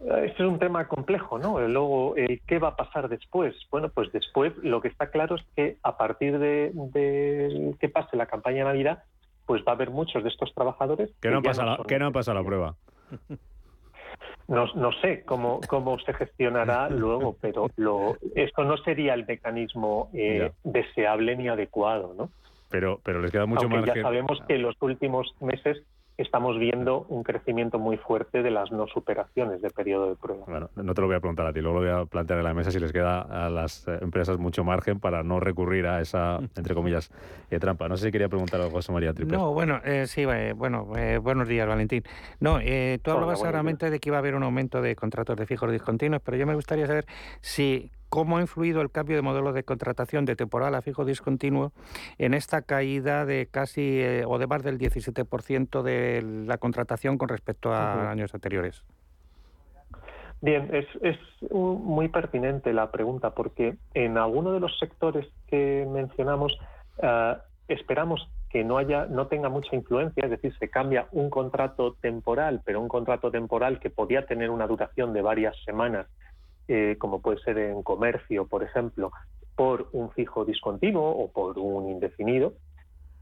[0.00, 1.60] Este es un tema complejo, ¿no?
[1.60, 2.16] Luego,
[2.48, 3.54] ¿qué va a pasar después?
[3.70, 6.72] Bueno, pues después lo que está claro es que a partir de,
[7.78, 9.04] que pase la campaña de Navidad,
[9.46, 12.34] pues va a haber muchos de estos trabajadores que, no, pasa la, que no pasa
[12.34, 12.74] la prueba.
[14.50, 20.10] No, no sé cómo, cómo se gestionará luego, pero lo, esto no sería el mecanismo
[20.12, 22.30] eh, deseable ni adecuado, ¿no?
[22.68, 23.94] Pero, pero les queda mucho Aunque margen.
[23.94, 25.82] Ya sabemos que en los últimos meses
[26.20, 30.44] estamos viendo un crecimiento muy fuerte de las no superaciones de periodo de prueba.
[30.46, 32.44] Bueno, no te lo voy a preguntar a ti, luego lo voy a plantear en
[32.44, 36.00] la mesa si les queda a las eh, empresas mucho margen para no recurrir a
[36.00, 37.10] esa, entre comillas,
[37.50, 37.88] eh, trampa.
[37.88, 39.36] No sé si quería preguntar algo, José María Triple.
[39.36, 40.86] No, bueno, eh, sí, bueno,
[41.22, 42.02] buenos días, Valentín.
[42.38, 42.58] No,
[43.02, 46.22] tú hablabas claramente de que iba a haber un aumento de contratos de fijos discontinuos,
[46.22, 47.06] pero yo me gustaría saber
[47.40, 51.72] si ¿Cómo ha influido el cambio de modelo de contratación de temporal a fijo discontinuo
[52.18, 57.28] en esta caída de casi eh, o de más del 17% de la contratación con
[57.28, 58.84] respecto a años anteriores?
[60.42, 61.18] Bien, es,
[61.50, 66.58] muy pertinente la pregunta porque en alguno de los sectores que mencionamos
[67.00, 67.36] eh,
[67.68, 72.62] esperamos que no haya, no tenga mucha influencia, es decir, se cambia un contrato temporal,
[72.64, 76.08] pero un contrato temporal que podía tener una duración de varias semanas
[76.72, 79.10] eh, como puede ser en comercio, por ejemplo,
[79.56, 82.52] por un fijo discontinuo o por un indefinido.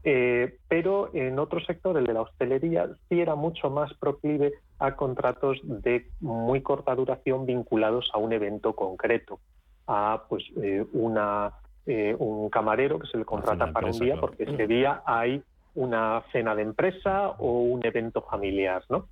[0.03, 4.95] Eh, pero en otro sector, el de la hostelería, sí era mucho más proclive a
[4.95, 9.39] contratos de muy corta duración vinculados a un evento concreto,
[9.87, 11.53] a pues eh, una,
[12.19, 15.41] un camarero que se le contrata para un día porque ese día hay
[15.73, 19.07] una cena de empresa o un evento familiar, ¿no?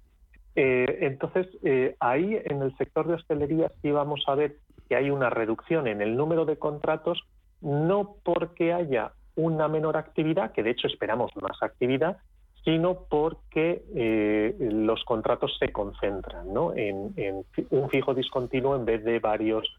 [0.60, 4.56] Eh, entonces, eh, ahí en el sector de hostelería sí vamos a ver
[4.90, 7.22] que hay una reducción en el número de contratos,
[7.62, 12.18] no porque haya una menor actividad, que de hecho esperamos más actividad,
[12.66, 19.72] sino porque eh, los contratos se concentran en, un fijo discontinuo en vez de varios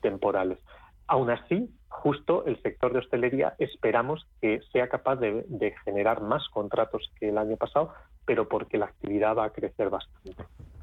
[0.00, 0.58] temporales.
[1.06, 7.10] Aún así, justo el sector de hostelería esperamos que sea capaz de, generar más contratos
[7.20, 7.92] que el año pasado,
[8.24, 10.34] pero porque la actividad va a crecer bastante.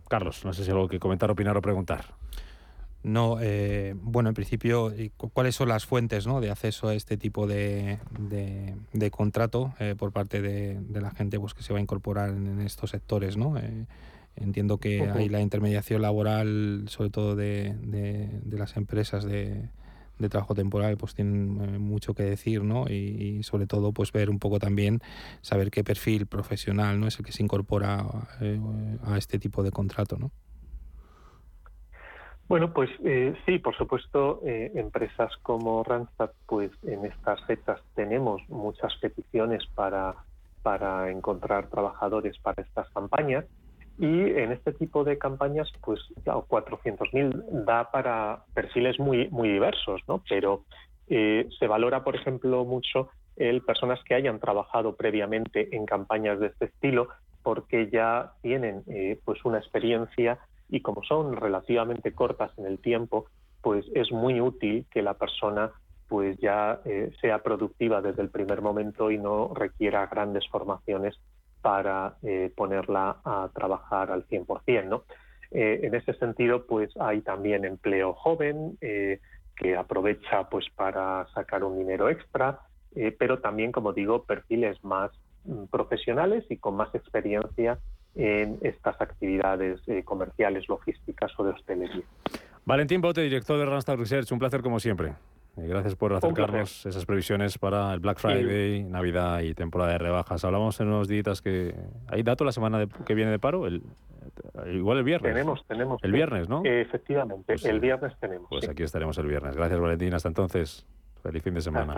[0.07, 2.05] Carlos, no sé si algo que comentar, opinar o preguntar.
[3.03, 4.93] No, eh, bueno, en principio,
[5.33, 6.39] ¿cuáles son las fuentes ¿no?
[6.39, 7.97] de acceso a este tipo de,
[9.09, 12.91] contrato eh, por parte de, la gente pues, que se va a incorporar en, estos
[12.91, 13.37] sectores?
[13.37, 13.57] ¿no?
[13.57, 13.87] Eh,
[14.35, 17.75] entiendo que hay la intermediación laboral, sobre todo de,
[18.51, 19.69] las empresas de,
[20.21, 22.85] de trabajo temporal pues tienen eh, mucho que decir, ¿no?
[22.87, 24.99] Y, sobre todo pues ver un poco también
[25.41, 27.07] saber qué perfil profesional, ¿no?
[27.07, 28.05] Es el que se incorpora
[28.39, 28.59] eh,
[29.03, 30.31] a este tipo de contrato, ¿no?
[32.47, 38.93] Bueno, pues eh, sí, por supuesto, empresas como Randstad, pues en estas fechas tenemos muchas
[38.97, 40.15] peticiones para,
[40.61, 43.45] para encontrar trabajadores para estas campañas.
[43.97, 50.01] Y en este tipo de campañas, pues claro, 400.000 da para perfiles muy, muy diversos,
[50.07, 50.23] ¿no?
[50.27, 50.63] Pero
[51.07, 56.47] eh, se valora, por ejemplo, mucho el personas que hayan trabajado previamente en campañas de
[56.47, 57.09] este estilo,
[57.43, 60.39] porque ya tienen eh, pues una experiencia
[60.69, 63.25] y como son relativamente cortas en el tiempo,
[63.61, 65.71] pues es muy útil que la persona
[66.07, 71.17] pues ya eh, sea productiva desde el primer momento y no requiera grandes formaciones
[71.61, 74.85] para eh, ponerla a trabajar al 100%.
[74.85, 75.03] ¿no?
[75.51, 81.77] Eh, en ese sentido, pues hay también empleo joven que aprovecha pues para sacar un
[81.77, 82.59] dinero extra,
[83.19, 85.11] pero también, como digo, perfiles más
[85.45, 87.77] mm, profesionales y con más experiencia
[88.15, 92.03] en estas actividades comerciales, logísticas o de hostelería.
[92.65, 95.13] Valentín Bote, director de Randstad Research, un placer como siempre.
[95.55, 100.43] Gracias por acercarnos esas previsiones para el Black Friday, Navidad y temporada de rebajas.
[100.45, 101.75] Hablamos en unos días que
[102.07, 103.83] hay dato la semana que viene de paro, el,
[104.73, 105.33] igual el viernes.
[105.33, 106.03] Tenemos, tenemos.
[106.03, 106.61] El viernes, ¿no?
[106.63, 108.47] Efectivamente, pues el viernes tenemos.
[108.49, 109.55] Pues aquí estaremos el viernes.
[109.55, 110.13] Gracias, Valentín.
[110.13, 110.85] Hasta entonces.
[111.21, 111.95] Feliz fin de semana.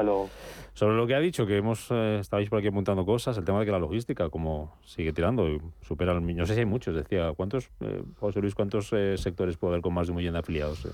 [0.74, 3.62] Sobre lo que ha dicho, que hemos eh, estabais por aquí apuntando cosas, el tema
[3.62, 5.47] de que la logística, como sigue tirando,
[5.82, 7.32] supera el No sé si hay muchos, decía.
[7.34, 10.39] ¿Cuántos, eh, José Luis, cuántos eh, sectores puede haber con más de un millón de
[10.39, 10.86] afiliados?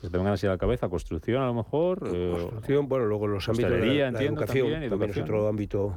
[0.00, 2.00] Se te vengan así a la cabeza, construcción a lo mejor.
[2.00, 5.94] construcción, bueno, luego los ámbitos de la, la educación, también, es otro ámbito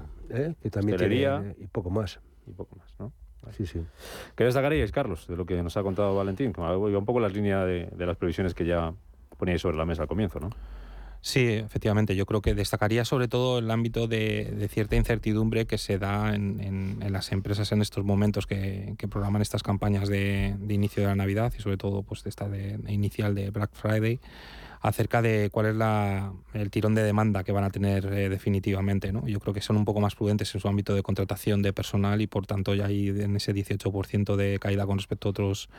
[0.62, 2.20] que también tiene, y poco más.
[2.48, 3.12] Y poco más, ¿no?
[3.52, 3.82] Sí, sí.
[4.36, 6.54] ¿Qué destacaríais, Carlos, de lo que nos ha contado Valentín?
[6.58, 8.94] un poco la línea de, de las previsiones que ya
[9.38, 10.50] poníais sobre la mesa al comienzo, ¿no?
[11.22, 12.16] Sí, efectivamente.
[12.16, 17.00] Yo creo que destacaría sobre todo el ámbito de, cierta incertidumbre que se da en,
[17.10, 21.62] las empresas en estos momentos que, programan estas campañas de, inicio de la Navidad y
[21.62, 24.20] sobre todo pues de esta de inicial de Black Friday
[24.82, 29.12] acerca de cuál es la, el tirón de demanda que van a tener eh, definitivamente.
[29.12, 29.28] ¿no?
[29.28, 32.22] Yo creo que son un poco más prudentes en su ámbito de contratación de personal
[32.22, 35.70] y por tanto ya ahí en ese 18% de caída con respecto a otros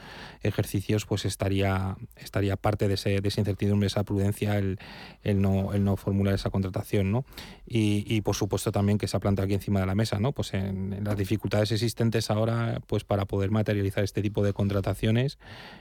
[0.43, 4.79] ejercicios pues estaría, estaría parte de, ese, de esa incertidumbre, esa prudencia el,
[5.23, 7.11] el, no, el no formular esa contratación.
[7.11, 7.25] ¿no?
[7.67, 10.33] Y, y, por supuesto también que se ha planteado aquí encima de la mesa, ¿no?
[10.33, 15.39] pues en, las dificultades existentes ahora pues para poder materializar este tipo de contrataciones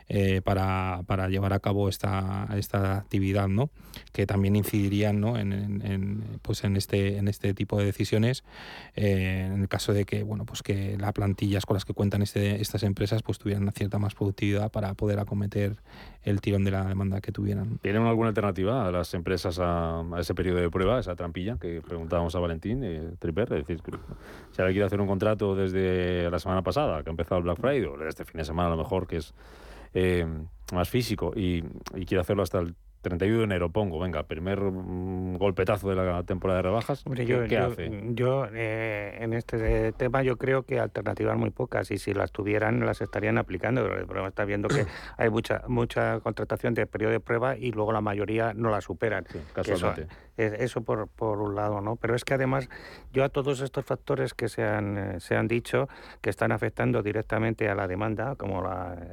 [0.07, 3.71] eh, para, para llevar a cabo esta, esta actividad, ¿no?
[4.11, 5.37] que también incidirían ¿no?
[5.37, 8.43] en, pues en, este, en este tipo de decisiones
[8.95, 12.21] eh, en el caso de que bueno pues que las plantillas con las que cuentan
[12.21, 15.77] este, estas empresas pues tuvieran una cierta más productividad para poder acometer
[16.23, 17.79] el tirón de la demanda que tuvieran.
[17.81, 22.35] ¿Tienen alguna alternativa a las empresas a, ese periodo de prueba, esa trampilla que preguntábamos
[22.35, 23.53] a Valentín eh, Triper?
[23.53, 23.81] Es decir,
[24.51, 27.59] si alguien quiere hacer un contrato desde la semana pasada, que ha empezado el Black
[27.59, 29.33] Friday, o desde este fin de semana a lo mejor, que es
[29.93, 30.27] eh,
[30.73, 31.61] más físico, y
[32.05, 36.59] quiere hacerlo hasta el 31 de enero pongo, venga, primer mm, golpetazo de la temporada
[36.59, 37.03] de rebajas.
[37.15, 37.91] ¿Qué, yo, hace?
[38.13, 42.85] Yo, eh, en este tema yo creo que alternativas muy pocas y si las tuvieran
[42.85, 43.85] las estarían aplicando.
[43.85, 44.85] El problema está viendo que
[45.17, 49.25] hay mucha mucha contratación de periodo de prueba y luego la mayoría no la superan.
[49.53, 50.01] casualmente.
[50.01, 50.28] Eso
[50.85, 51.95] por, por un lado, ¿no?
[51.95, 52.69] Pero es que además
[53.11, 55.89] yo a todos estos factores que se han, eh, se han dicho
[56.21, 58.63] que están afectando directamente a la demanda, como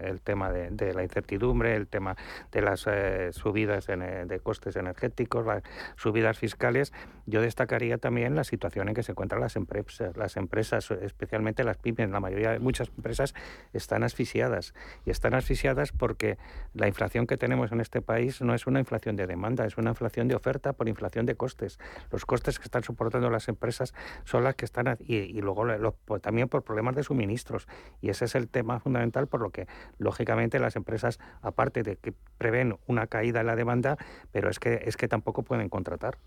[0.02, 2.16] el tema de, la incertidumbre, el tema
[2.52, 3.96] de las eh, subidas eh,
[4.26, 5.62] de costes energéticos, las
[5.96, 6.92] subidas fiscales,
[7.26, 11.76] yo destacaría también la situación en que se encuentran las empresas, las empresas, especialmente las
[11.76, 13.34] pymes, la mayoría de muchas empresas
[13.72, 14.74] están asfixiadas
[15.04, 16.38] y están asfixiadas porque
[16.74, 19.90] la inflación que tenemos en este país no es una inflación de demanda, es una
[19.90, 21.78] inflación de oferta por inflación de costes.
[22.10, 23.94] Los costes que están soportando las empresas
[24.24, 25.64] son las que están, y, luego
[26.04, 27.66] pues, también por problemas de suministros.
[28.02, 29.66] Y ese es el tema fundamental por lo que,
[29.98, 33.96] lógicamente, las empresas, aparte de que prevén una caída en la demanda,
[34.32, 36.18] pero es que, es que tampoco pueden contratar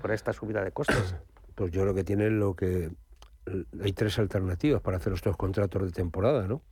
[0.00, 1.14] por esta subida de costes.
[1.58, 2.88] Pues yo creo que tienen lo que...
[3.82, 6.62] Hay tres alternativas para hacer estos contratos de temporada, ¿no?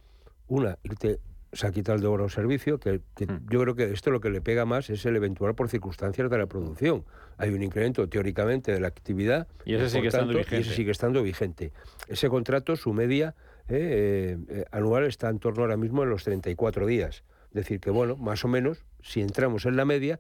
[0.47, 1.19] Una, irte
[1.53, 3.49] se ha quitado el de oro servicio, que, hmm.
[3.51, 6.39] yo creo que esto lo que le pega más es el eventual por circunstancias de
[6.39, 7.05] la producción.
[7.39, 10.59] Hay un incremento teóricamente de la actividad y ese, sigue, estando vigente.
[10.59, 11.73] ese sigue estando vigente.
[12.09, 13.35] Ese contrato, su media
[13.69, 17.25] eh, eh, anual está en torno ahora mismo en los 34 días.
[17.49, 20.19] Es decir, que bueno, más o menos, si entramos en la media,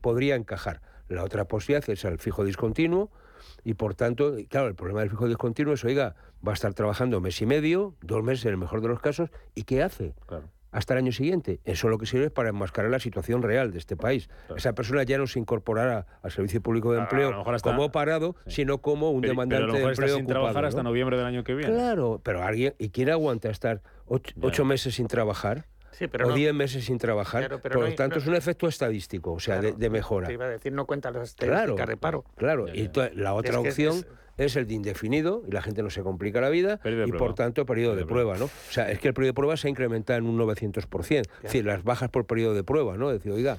[0.00, 0.80] podría encajar.
[1.08, 3.10] La otra posibilidad es el fijo discontinuo,
[3.64, 6.14] y por tanto, claro, el problema del fijo discontinuo es, oiga,
[6.46, 9.30] va a estar trabajando mes y medio, dos meses en el mejor de los casos,
[9.54, 10.14] ¿y qué hace?
[10.70, 11.60] Hasta el año siguiente.
[11.64, 14.30] Eso lo que sirve es para enmascarar la situación real de este país.
[14.56, 19.10] Esa persona ya no se incorporará al Servicio Público de Empleo como parado, sino como
[19.10, 21.74] un demandante de empleo sin trabajar hasta noviembre del año que viene.
[21.74, 25.66] Claro, pero alguien, ¿y quién aguanta estar ocho meses sin trabajar?
[26.24, 27.60] O 10 meses sin trabajar.
[27.60, 30.26] por lo tanto, es un efecto estadístico, o sea, de, mejora.
[30.26, 32.24] Te iba a decir, no cuenta las estadísticas, claro, reparo.
[32.36, 34.04] Claro, y la otra opción
[34.36, 37.66] es, el de indefinido, y la gente no se complica la vida, y por tanto,
[37.66, 38.46] periodo de, prueba, ¿no?
[38.46, 41.20] O sea, es que el periodo de prueba se ha incrementado en un 900%.
[41.20, 43.10] Es decir, las bajas por periodo de prueba, ¿no?
[43.10, 43.58] Es decir, oiga,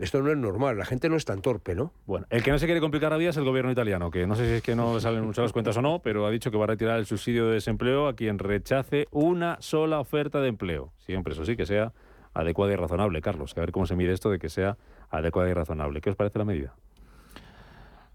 [0.00, 1.92] esto no es normal, la gente no es tan torpe, ¿no?
[2.06, 4.34] Bueno, el que no se quiere complicar la vida es el gobierno italiano, que no
[4.34, 6.50] sé si es que no le salen muchas las cuentas o no, pero ha dicho
[6.50, 10.48] que va a retirar el subsidio de desempleo a quien rechace una sola oferta de
[10.48, 10.92] empleo.
[10.98, 11.92] Siempre, eso sí, que sea
[12.34, 13.54] adecuada y razonable, Carlos.
[13.56, 14.76] A ver cómo se mide esto de que sea
[15.10, 16.00] adecuada y razonable.
[16.00, 16.74] ¿Qué os parece la medida?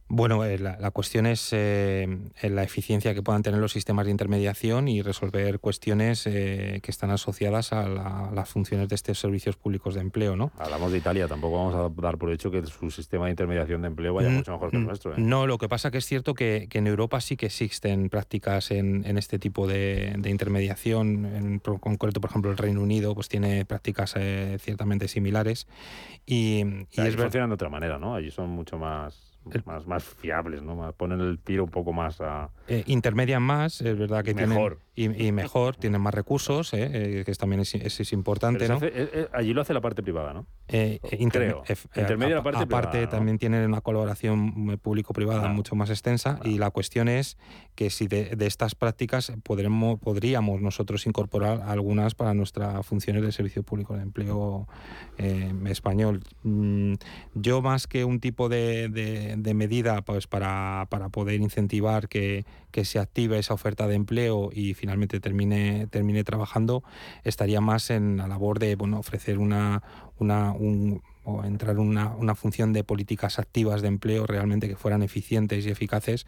[0.08, 2.08] Bueno, eh, la, cuestión es eh,
[2.44, 7.10] la eficiencia que puedan tener los sistemas de intermediación y resolver cuestiones eh, que están
[7.10, 10.52] asociadas a, las funciones de estos servicios públicos de empleo, ¿no?
[10.60, 13.88] Hablamos de Italia, tampoco vamos a dar por hecho que su sistema de intermediación de
[13.88, 15.18] empleo vaya mm, mucho mejor que el mm, nuestro.
[15.18, 19.18] No, lo que pasa que es cierto que, en Europa sí que existen prácticas en,
[19.18, 21.26] este tipo de, intermediación.
[21.26, 24.16] En concreto, por ejemplo, el Reino Unido pues tiene prácticas
[24.60, 25.68] ciertamente similares
[26.26, 28.14] y, y es funcionan de otra manera, ¿no?
[28.14, 29.35] Allí son mucho más
[29.66, 30.92] más, más fiables, ¿no?
[30.94, 32.50] Ponen el tiro un poco más a...
[32.68, 34.56] Eh, intermedian más, es verdad que tienen...
[34.56, 34.80] Mejor.
[34.98, 37.20] Y, mejor, tienen más recursos, ¿eh?
[37.20, 38.80] eh que también es, es, importante, ¿no?
[39.34, 40.48] Allí lo hace la parte privada, ¿no?
[40.68, 41.64] Creo.
[41.98, 47.10] Intermedia la parte Aparte, también tienen una colaboración público-privada mucho más extensa y la cuestión
[47.10, 47.38] es
[47.76, 53.64] que si de, estas prácticas podremos, podríamos nosotros incorporar algunas para nuestras funciones de servicio
[53.64, 54.66] público de empleo
[55.18, 56.22] español.
[56.44, 56.94] Mm,
[57.34, 62.86] yo más que un tipo de de medida pues, para, para poder incentivar que, que,
[62.86, 66.84] se active esa oferta de empleo y finalmente termine, termine trabajando,
[67.24, 69.84] estaría más en la labor de bueno, ofrecer una,
[70.20, 74.76] una, un, o entrar en una, una, función de políticas activas de empleo realmente que
[74.76, 76.26] fueran eficientes y eficaces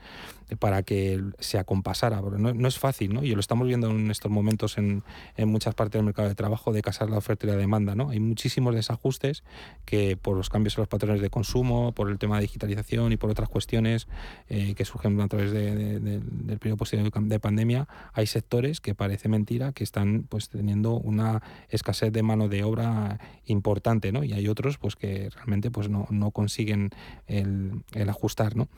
[0.55, 2.21] para que se acompasara.
[2.21, 3.23] No, no es fácil, ¿no?
[3.23, 5.03] Y lo estamos viendo en estos momentos en,
[5.35, 8.09] en, muchas partes del mercado de trabajo de casar la oferta y la demanda, ¿no?
[8.09, 9.43] Hay muchísimos desajustes
[9.85, 13.17] que por los cambios en los patrones de consumo, por el tema de digitalización y
[13.17, 14.07] por otras cuestiones
[14.49, 19.29] eh, que surgen a través de, del periodo posterior de pandemia, hay sectores que parece
[19.29, 24.23] mentira que están pues teniendo una escasez de mano de obra importante, ¿no?
[24.23, 26.91] Y hay otros pues que realmente pues no, no consiguen
[27.27, 28.69] el, el ajustar, ¿no?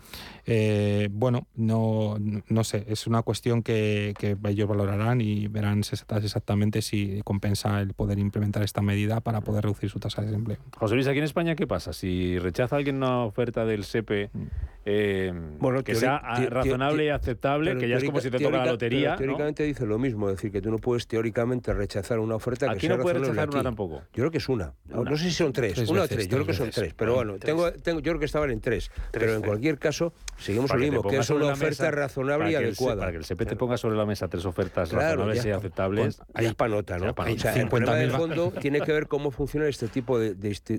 [0.45, 6.81] Eh, bueno, no, no sé, es una cuestión que, que ellos valorarán y verán exactamente
[6.81, 10.57] si compensa el poder implementar esta medida para poder reducir su tasa de desempleo.
[10.77, 11.93] José Luis, aquí en España, ¿qué pasa?
[11.93, 14.47] Si rechaza alguien una oferta del SEPE mm.
[14.85, 18.65] eh, bueno, que sea razonable y aceptable, que ya es como si te toca la
[18.65, 19.15] lotería.
[19.15, 22.81] Teóricamente dice lo mismo, es decir, que tú no puedes teóricamente rechazar una oferta aquí
[22.81, 24.01] que no puedes rechazar una tampoco.
[24.13, 24.73] Yo creo que es una.
[24.85, 27.37] No sé si son tres, una o tres, yo creo que son tres, pero bueno,
[27.37, 28.91] tengo, tengo, yo creo que estaban en tres.
[29.11, 32.99] pero en cualquier caso, seguimos lo mismo, que es una oferta razonable y adecuada.
[32.99, 36.21] para que el CP te ponga sobre la mesa tres ofertas razonables y aceptables.
[36.33, 37.11] Ahí es panota, ¿no?
[37.11, 40.35] O sea, el problema de fondo tiene que ver cómo funciona este tipo de,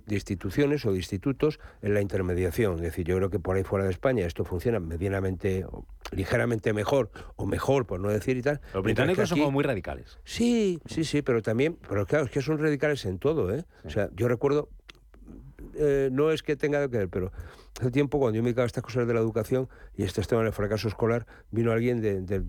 [0.08, 2.76] instituciones o de institutos en la intermediación.
[2.76, 5.64] Es decir, yo creo que por ahí fuera de España esto funciona medianamente,
[6.12, 8.60] ligeramente mejor, o mejor, por no decir y tal.
[8.74, 10.18] Los británicos son como muy radicales.
[10.24, 13.64] Sí, sí, sí, pero también, pero claro, es que son radicales en todo, ¿eh?
[13.84, 14.68] O sea, yo recuerdo,
[15.74, 17.32] eh, no es que tenga que ver, pero
[17.78, 20.42] hace tiempo cuando yo me dedicaba a estas cosas de la educación y este tema
[20.42, 22.40] del fracaso escolar, vino alguien de,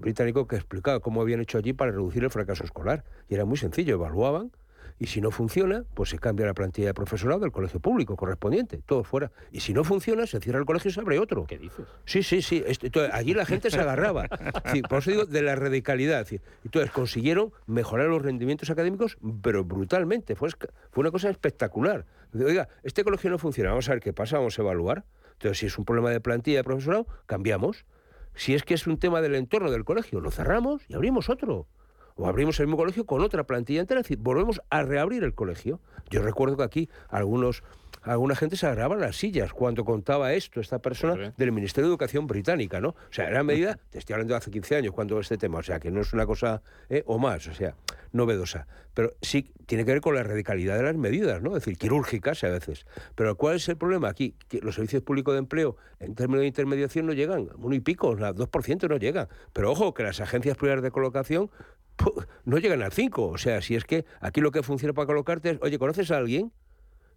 [0.00, 3.04] británico que explicaba cómo habían hecho allí para reducir el fracaso escolar.
[3.28, 4.52] Y era muy sencillo, evaluaban
[4.98, 8.80] y si no funciona, pues se cambia la plantilla de profesorado del colegio público correspondiente,
[8.86, 9.30] todo fuera.
[9.52, 11.44] Y si no funciona, se cierra el colegio y se abre otro.
[11.46, 11.86] ¿Qué dices?
[12.06, 12.64] Sí, sí, sí.
[13.12, 14.26] allí la gente se agarraba.
[14.88, 16.26] por eso digo de la radicalidad.
[16.64, 20.34] Entonces consiguieron mejorar los rendimientos académicos, pero brutalmente.
[20.34, 22.06] Fue, fue una cosa espectacular.
[22.34, 25.04] Oiga, este colegio no funciona, vamos a ver qué pasa, vamos a evaluar.
[25.32, 27.84] Entonces, si es un problema de plantilla de profesorado, cambiamos.
[28.34, 31.66] Si es que es un tema del entorno del colegio, lo cerramos y abrimos otro
[32.16, 35.34] o abrimos el mismo colegio con otra plantilla entera, es decir, volvemos a reabrir el
[35.34, 35.80] colegio.
[36.10, 37.62] Yo recuerdo que aquí algunos
[38.02, 42.26] alguna gente se agarraba las sillas cuando contaba esto esta persona del Ministerio de Educación
[42.26, 42.90] británica, ¿no?
[42.90, 45.62] O sea, era medida, te estoy hablando de hace 15 años cuando este tema, o
[45.62, 47.74] sea, que no es una cosa eh, o más, o sea,
[48.12, 48.66] novedosa.
[48.94, 51.50] Pero sí tiene que ver con la radicalidad de las medidas, ¿no?
[51.50, 52.86] Es decir, quirúrgicas a veces.
[53.14, 54.36] Pero ¿cuál es el problema aquí?
[54.48, 58.08] Que los servicios públicos de empleo en términos de intermediación no llegan, uno y pico,
[58.08, 59.28] o sea, 2% no llegan.
[59.52, 61.50] Pero ojo, que las agencias privadas de colocación
[62.44, 63.26] no llegan al 5.
[63.26, 66.18] O sea, si es que aquí lo que funciona para colocarte es, oye, ¿conoces a
[66.18, 66.52] alguien?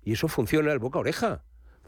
[0.03, 1.43] Y eso funciona el boca a oreja.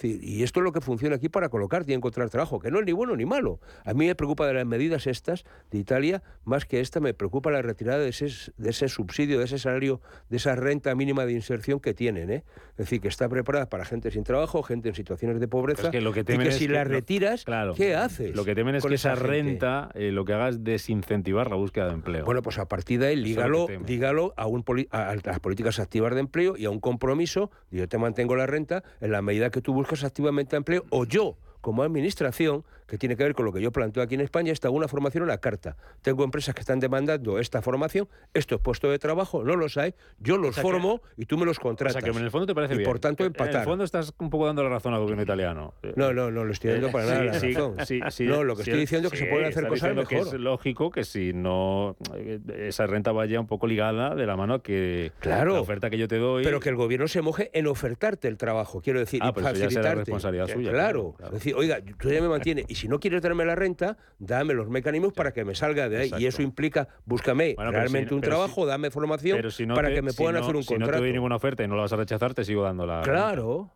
[0.07, 2.85] Y esto es lo que funciona aquí para colocarte y encontrar trabajo, que no es
[2.85, 3.59] ni bueno ni malo.
[3.85, 7.51] A mí me preocupa de las medidas estas de Italia, más que esta, me preocupa
[7.51, 8.27] la retirada de ese,
[8.57, 12.29] de ese subsidio, de ese salario, de esa renta mínima de inserción que tienen.
[12.29, 12.43] ¿eh?
[12.71, 16.01] Es decir, que está preparada para gente sin trabajo, gente en situaciones de pobreza, que
[16.01, 17.45] lo que y que si la retiras,
[17.75, 18.35] ¿qué haces?
[18.35, 21.87] Lo que temen es que esa, renta eh, lo que haga es desincentivar la búsqueda
[21.87, 22.25] de empleo.
[22.25, 26.21] Bueno, pues a partir de ahí, dígalo, dígalo a, un a las políticas activas de
[26.21, 29.73] empleo y a un compromiso, yo te mantengo la renta en la medida que tú
[29.73, 33.71] buscas activamente empleo o yo como administración, que tiene que ver con lo que yo
[33.71, 35.77] planteo aquí en España, está una formación en la carta.
[36.01, 40.37] Tengo empresas que están demandando esta formación, estos puestos de trabajo, no los hay, yo
[40.37, 41.95] los formo y tú me los contratas.
[41.95, 42.89] O sea, que en el fondo te parece y bien.
[42.89, 43.61] por tanto En empatar.
[43.61, 45.73] el fondo estás un poco dando la razón al gobierno italiano.
[45.95, 47.75] No, no, no le estoy dando para nada la Sí, razón.
[47.85, 50.07] sí, sí, no, lo que estoy diciendo es que se pueden hacer cosas mejor.
[50.07, 54.35] que es lógico que si no eh, esa renta vaya un poco ligada de la
[54.35, 55.53] mano que Claro.
[55.53, 56.43] la oferta que yo te doy.
[56.43, 59.95] Pero que el gobierno se moje en ofertarte el trabajo, quiero decir, Ah, y facilitarte.
[59.95, 63.21] responsabilidad suya, Claro, claro, es decir, oiga, tú ya me mantienes, y si no quieres
[63.21, 66.03] darme la renta, dame los mecanismos para que me salga de ahí.
[66.05, 66.23] Exacto.
[66.23, 69.75] Y eso implica, búscame Bueno, realmente si- un trabajo, si- dame formación pero si no
[69.75, 71.01] para te- que me puedan no- hacer un si no contrato.
[71.01, 73.01] te doy ninguna oferta y no la vas a rechazar, te sigo dando la.
[73.01, 73.71] Claro.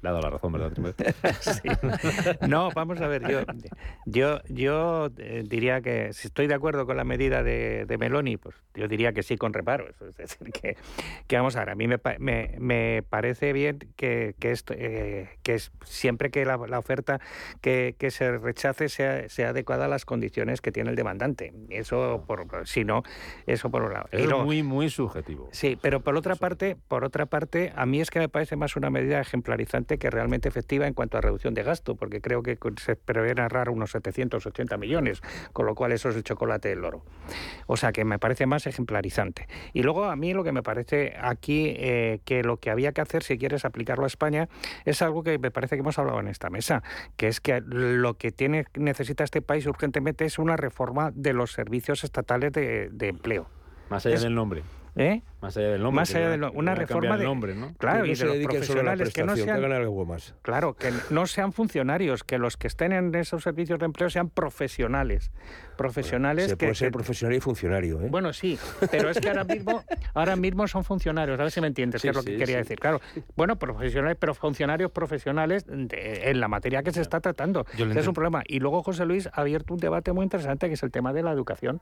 [0.00, 0.72] Le ha dado la razón, ¿verdad?
[2.48, 3.40] No, vamos a ver, yo,
[4.06, 8.36] yo, yo eh, diría que si estoy de acuerdo con la medida de, de Meloni,
[8.36, 9.94] pues yo diría que sí con reparos.
[10.00, 10.76] Es decir, que,
[11.26, 15.28] que vamos a ver, a mí me, me, me parece bien que, que, esto, eh,
[15.42, 17.20] que es, siempre que la, la oferta
[17.60, 21.52] que, que se rechace sea, sea adecuada a las condiciones que tiene el demandante.
[21.70, 23.02] Eso, por, si no,
[23.46, 24.08] eso por un lado.
[24.12, 25.48] Es muy, muy subjetivo.
[25.52, 28.76] Sí, pero por otra parte, por otra parte, a mí es que me parece más
[28.76, 32.58] una medida ejemplarizante que realmente efectiva en cuanto a reducción de gasto, porque creo que
[32.76, 35.22] se prevé ahorrar unos 780 millones,
[35.54, 37.02] con lo cual eso es el chocolate del loro.
[37.66, 39.46] O sea que me parece más ejemplarizante.
[39.72, 43.00] Y luego a mí lo que me parece aquí eh, que lo que había que
[43.00, 44.48] hacer si quieres aplicarlo a España
[44.84, 46.82] es algo que me parece que hemos hablado en esta mesa,
[47.16, 51.52] que es que lo que tiene necesita este país urgentemente es una reforma de los
[51.52, 53.46] servicios estatales de, de empleo.
[53.88, 54.62] Más allá Es- del nombre.
[55.00, 55.22] ¿Eh?
[55.40, 56.00] Más allá del nombre.
[56.00, 57.72] Más que allá le- de lo- le una reforma de nombre, ¿no?
[57.78, 60.34] claro Que y no de se los profesionales que no que sean hagan algo más.
[60.42, 64.28] claro que no sean funcionarios que los que estén en esos servicios de empleo sean
[64.28, 65.30] profesionales
[65.76, 68.08] profesionales Se que, puede ser que- profesional y funcionario, ¿eh?
[68.10, 68.58] bueno sí
[68.90, 69.84] pero es que ahora mismo
[70.14, 72.36] ahora mismo son funcionarios a ver si me entiendes Sí, qué es lo sí, que
[72.38, 72.62] quería sí.
[72.62, 73.00] decir claro
[73.36, 78.06] bueno profesionales pero funcionarios profesionales de- en la materia que se está tratando Ese es
[78.08, 80.90] un problema y luego José Luis ha abierto un debate muy interesante que es el
[80.90, 81.80] tema de la educación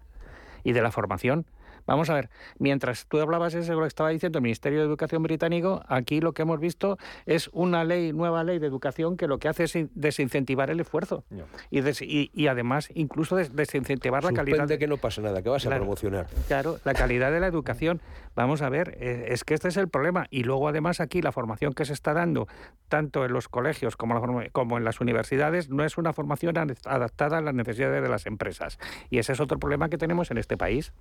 [0.65, 1.47] y de la formación.
[1.87, 2.29] Vamos a ver,
[2.59, 6.21] mientras tú hablabas eso de lo que estaba diciendo el Ministerio de Educación británico, aquí
[6.21, 9.65] lo que hemos visto es una ley, nueva ley de educación que lo que hace
[9.65, 11.25] es in- desincentivar el esfuerzo
[11.71, 14.57] y, des- y, y además incluso des- desincentivar la calidad.
[14.59, 15.83] Suspende que no pasa nada, que vas a Claro.
[15.83, 16.27] promocionar.
[16.49, 18.01] Claro, la calidad de la educación.
[18.35, 20.27] Vamos a ver, eh, es que este es el problema.
[20.31, 22.49] Y luego, además, aquí la formación que se está dando,
[22.89, 26.77] tanto en los colegios como, la como en las universidades, no es una formación ad-
[26.85, 28.79] adaptada a las necesidades de las empresas.
[29.09, 30.93] Y ese es otro problema que tenemos en este país.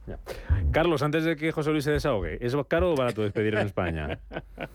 [0.75, 4.19] Carlos, antes de que José Luis se desahogue, ¿es caro o barato despedir en España?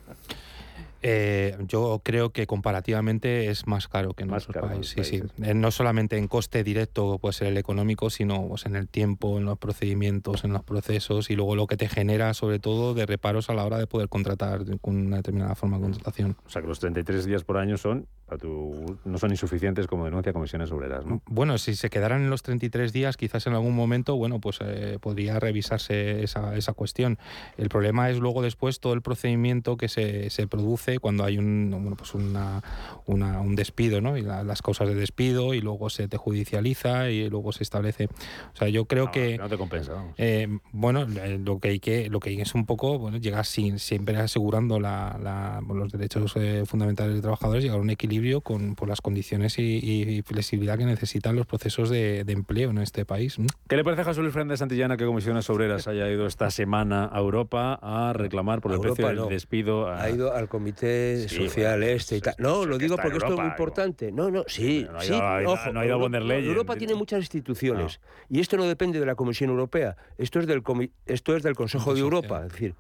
[1.03, 4.46] Eh, yo creo que comparativamente es más caro que en Más
[4.82, 5.22] Sí, sí.
[5.42, 9.38] Eh, No solamente en coste directo puede ser el económico, sino pues, en el tiempo,
[9.38, 13.07] en los procedimientos, en los procesos y luego lo que te genera sobre todo de
[13.07, 16.36] reparos a la hora de poder contratar con una determinada forma de contratación.
[16.44, 20.05] O sea que los 33 días por año son, a tu- no son insuficientes como
[20.05, 21.20] denuncia Comisiones Obreras, ¿no?
[21.26, 24.99] Bueno, si se quedaran en los 33 días, quizás en algún momento, bueno, pues eh,
[25.01, 27.18] podría revisarse esa, esa cuestión.
[27.57, 31.70] El problema es luego después todo el procedimiento que se, se produce cuando hay un,
[31.70, 32.62] bueno, pues una,
[33.07, 34.16] una- un despido, ¿no?
[34.16, 38.07] Y la- las causas de despido y luego se te judicializa y luego se establece.
[38.53, 39.39] O sea, yo creo No, que...
[39.39, 40.05] no te compensa.
[40.18, 43.45] Eh, bueno, eh, lo que hay que lo que hay es un poco bueno llegar
[43.47, 48.20] sin, siempre asegurando la, la- los derechos eh, fundamentales de trabajadores, llegar a un equilibrio
[48.43, 52.79] con por las condiciones y, y flexibilidad que necesitan los procesos de, de empleo en
[52.79, 53.39] este país.
[53.39, 53.47] ¿no?
[53.68, 57.09] ¿Qué le parece a José Luis Fernández Santillana que Comisiones Obreras haya ido esta semana
[57.12, 59.27] a Europa a reclamar por el Europa precio del no.
[59.27, 59.89] despido?
[59.89, 62.35] a- Ha ido al comité Sí, social bueno, este y tal.
[62.39, 63.53] No, lo digo porque esto es muy Europa, digo.
[63.55, 64.12] importante.
[64.12, 65.12] No, no, sí, No ha sí.
[65.14, 66.45] ido a- ojo, no ha ido a von der Europa-.
[66.47, 69.97] Europa tiene muchas instituciones y esto no depende de la Comisión Europea.
[70.18, 72.75] Esto es del comi- esto es del Consejo de Europa, es decir.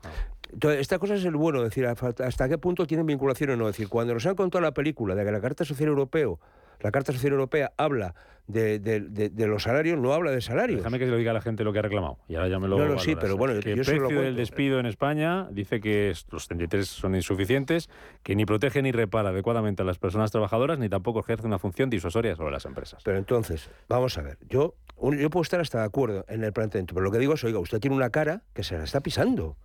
[0.52, 3.68] Entonces, esta cosa es el bueno, es decir, hasta qué punto tienen vinculación o no.
[3.68, 6.40] Es decir, cuando nos han contado la película de que la Carta Social Europeo,
[6.80, 8.14] la Carta Social Europea habla
[8.46, 10.78] de, de- de- de los salarios, no habla de salarios.
[10.80, 12.18] Déjame que se lo diga a la gente lo que ha reclamado.
[12.26, 14.22] Y ahora ya me lo No, no, sí, pero bueno, que yo el lo precio
[14.22, 17.88] del despido en España dice que los 33 son insuficientes,
[18.24, 21.90] que ni protege ni repara adecuadamente a las personas trabajadoras, ni tampoco ejerce una función
[21.90, 23.00] disuasoria sobre las empresas.
[23.04, 26.94] Pero entonces, vamos a ver, yo, yo puedo estar hasta de acuerdo en el planteamiento,
[26.94, 29.58] pero lo que digo es, oiga, usted tiene una cara que se la está pisando.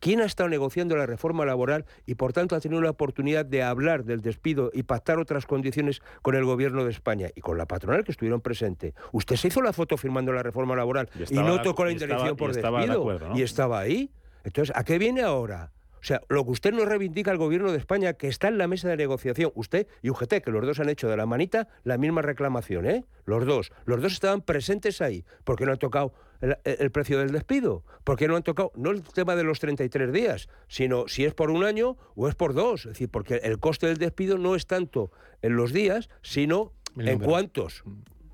[0.00, 3.62] ¿Quién ha estado negociando la reforma laboral y por tanto ha tenido la oportunidad de
[3.62, 7.66] hablar del despido y pactar otras condiciones con el gobierno de España y con la
[7.66, 8.94] patronal que estuvieron presentes?
[9.12, 12.50] Usted se hizo la foto firmando la reforma laboral y, no tocó la indemnización por
[12.50, 13.38] y estaba de despido acuerdo, ¿no?
[13.38, 14.10] y estaba ahí.
[14.44, 15.72] Entonces, ¿a qué viene ahora?
[16.00, 18.68] O sea, lo que usted no reivindica al gobierno de España, que está en la
[18.68, 21.98] mesa de negociación, usted y UGT, que los dos han hecho de la manita la
[21.98, 23.04] misma reclamación, ¿eh?
[23.24, 23.72] Los dos.
[23.84, 25.24] Los dos estaban presentes ahí.
[25.44, 27.84] ¿Por qué no han tocado el, precio del despido?
[28.04, 31.34] ¿Por qué no han tocado, no el tema de los 33 días, sino si es
[31.34, 32.86] por un año o es por dos?
[32.86, 35.10] Es decir, porque el coste del despido no es tanto
[35.42, 37.84] en los días, sino en cuántos.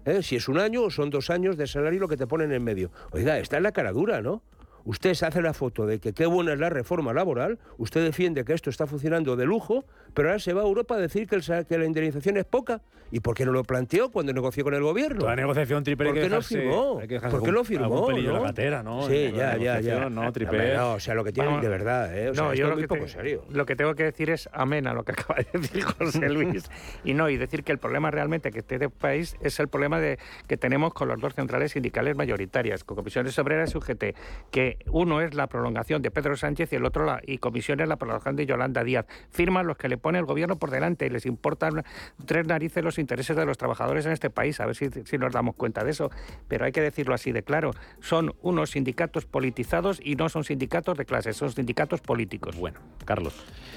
[0.04, 0.22] ¿Eh?
[0.22, 2.62] Si es un año o son dos años de salario lo que te ponen en
[2.62, 2.90] medio.
[3.12, 4.42] Oiga, está en la cara dura, ¿no?
[4.84, 8.44] Usted se hace la foto de que qué buena es la reforma laboral, usted defiende
[8.44, 11.38] que esto está funcionando de lujo, pero ahora se va a Europa a decir que,
[11.76, 12.80] la indemnización es poca.
[13.10, 15.26] ¿Y por qué no lo planteó cuando negoció con el gobierno?
[15.26, 17.00] La negociación triple ¿Por qué no firmó?
[17.30, 18.10] ¿Por qué lo firmó?
[18.10, 18.32] ¿no?
[18.32, 19.06] La gatera, ¿no?
[19.06, 20.08] Sí, ya, ya, ya.
[20.08, 20.74] No, triple.
[20.74, 22.30] No, o sea, lo que tienen de verdad, ¿eh?
[22.30, 23.44] O sea, no, yo lo que poco serio.
[23.50, 26.68] Lo que tengo que decir es amén a lo que acaba de decir José Luis.
[27.04, 30.18] y no, y decir que el problema realmente que este país es el problema de,
[30.48, 34.04] que tenemos con las dos centrales sindicales mayoritarias, con comisiones obreras y UGT,
[34.50, 37.96] que uno es la prolongación de Pedro Sánchez y el otro la, y comisiones la
[37.96, 39.06] prolongación de Yolanda Díaz.
[39.30, 41.82] Firman los que le pone el gobierno por delante y les importan
[42.26, 45.32] tres narices los intereses de los trabajadores en este país, a ver si, si nos
[45.32, 46.10] damos cuenta de eso.
[46.46, 47.70] Pero hay que decirlo así de claro,
[48.02, 52.54] son unos sindicatos politizados y no son sindicatos de clase, son sindicatos políticos.
[52.54, 53.32] Bueno, Carlos.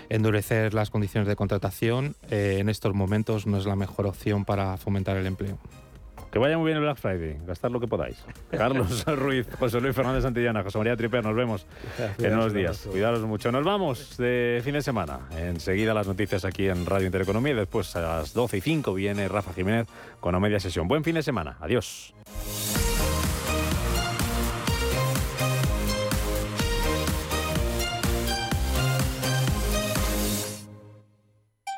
[0.09, 4.75] Endurecer las condiciones de contratación eh, en estos momentos no es la mejor opción para
[4.75, 5.57] fomentar el empleo.
[6.37, 8.23] Que vaya muy bien el Black Friday, gastar lo que podáis.
[8.51, 11.65] Carlos Ruiz, José Luis Fernández Santillana, José María Triper, nos vemos
[12.19, 12.87] en unos días.
[12.91, 13.51] Cuidaros mucho.
[13.51, 15.21] Nos vamos de fin de semana.
[15.35, 19.27] Enseguida las noticias aquí en Radio Intereconomía y después a las 12 y 5 viene
[19.27, 19.87] Rafa Jiménez
[20.19, 20.87] con la media sesión.
[20.87, 21.57] Buen fin de semana.
[21.59, 22.13] Adiós.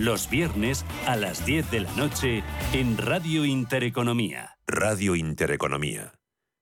[0.00, 2.42] los viernes a las 10 de la noche
[2.72, 4.56] en Radio Intereconomía.
[4.66, 6.14] Radio Intereconomía.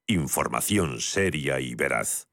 [0.09, 2.27] Información seria y veraz.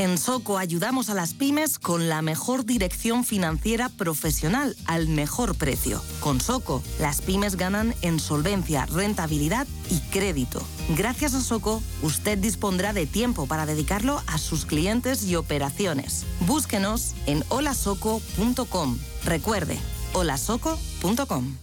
[0.00, 6.00] En Soco ayudamos a las pymes con la mejor dirección financiera profesional al mejor precio.
[6.20, 10.62] Con Soco, las pymes ganan en solvencia, rentabilidad y crédito.
[10.96, 16.24] Gracias a Soco, usted dispondrá de tiempo para dedicarlo a sus clientes y operaciones.
[16.46, 18.96] Búsquenos en holasoco.com.
[19.26, 19.78] Recuerde,
[20.14, 21.56] holasoco.com.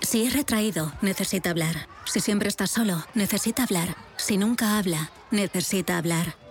[0.00, 1.86] Si es retraído, necesita hablar.
[2.04, 3.96] Si siempre está solo, necesita hablar.
[4.16, 6.45] Si nunca habla, necesita hablar.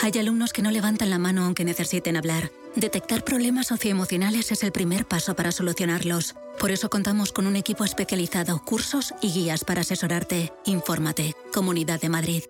[0.00, 2.50] Hay alumnos que no levantan la mano aunque necesiten hablar.
[2.74, 6.34] Detectar problemas socioemocionales es el primer paso para solucionarlos.
[6.58, 10.52] Por eso contamos con un equipo especializado, cursos y guías para asesorarte.
[10.64, 11.34] Infórmate.
[11.52, 12.42] Comunidad de Madrid.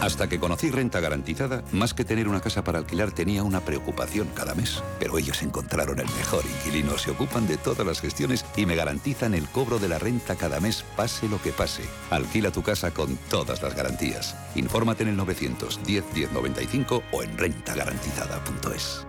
[0.00, 4.28] Hasta que conocí Renta Garantizada, más que tener una casa para alquilar tenía una preocupación
[4.34, 4.82] cada mes.
[4.98, 9.34] Pero ellos encontraron el mejor inquilino, se ocupan de todas las gestiones y me garantizan
[9.34, 11.82] el cobro de la renta cada mes, pase lo que pase.
[12.10, 14.36] Alquila tu casa con todas las garantías.
[14.54, 19.06] Infórmate en el 910 1095 o en rentagarantizada.es.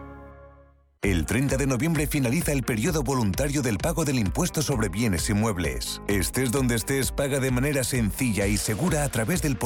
[1.04, 6.02] El 30 de noviembre finaliza el periodo voluntario del pago del impuesto sobre bienes inmuebles.
[6.08, 9.66] Estés donde estés, paga de manera sencilla y segura a través del portal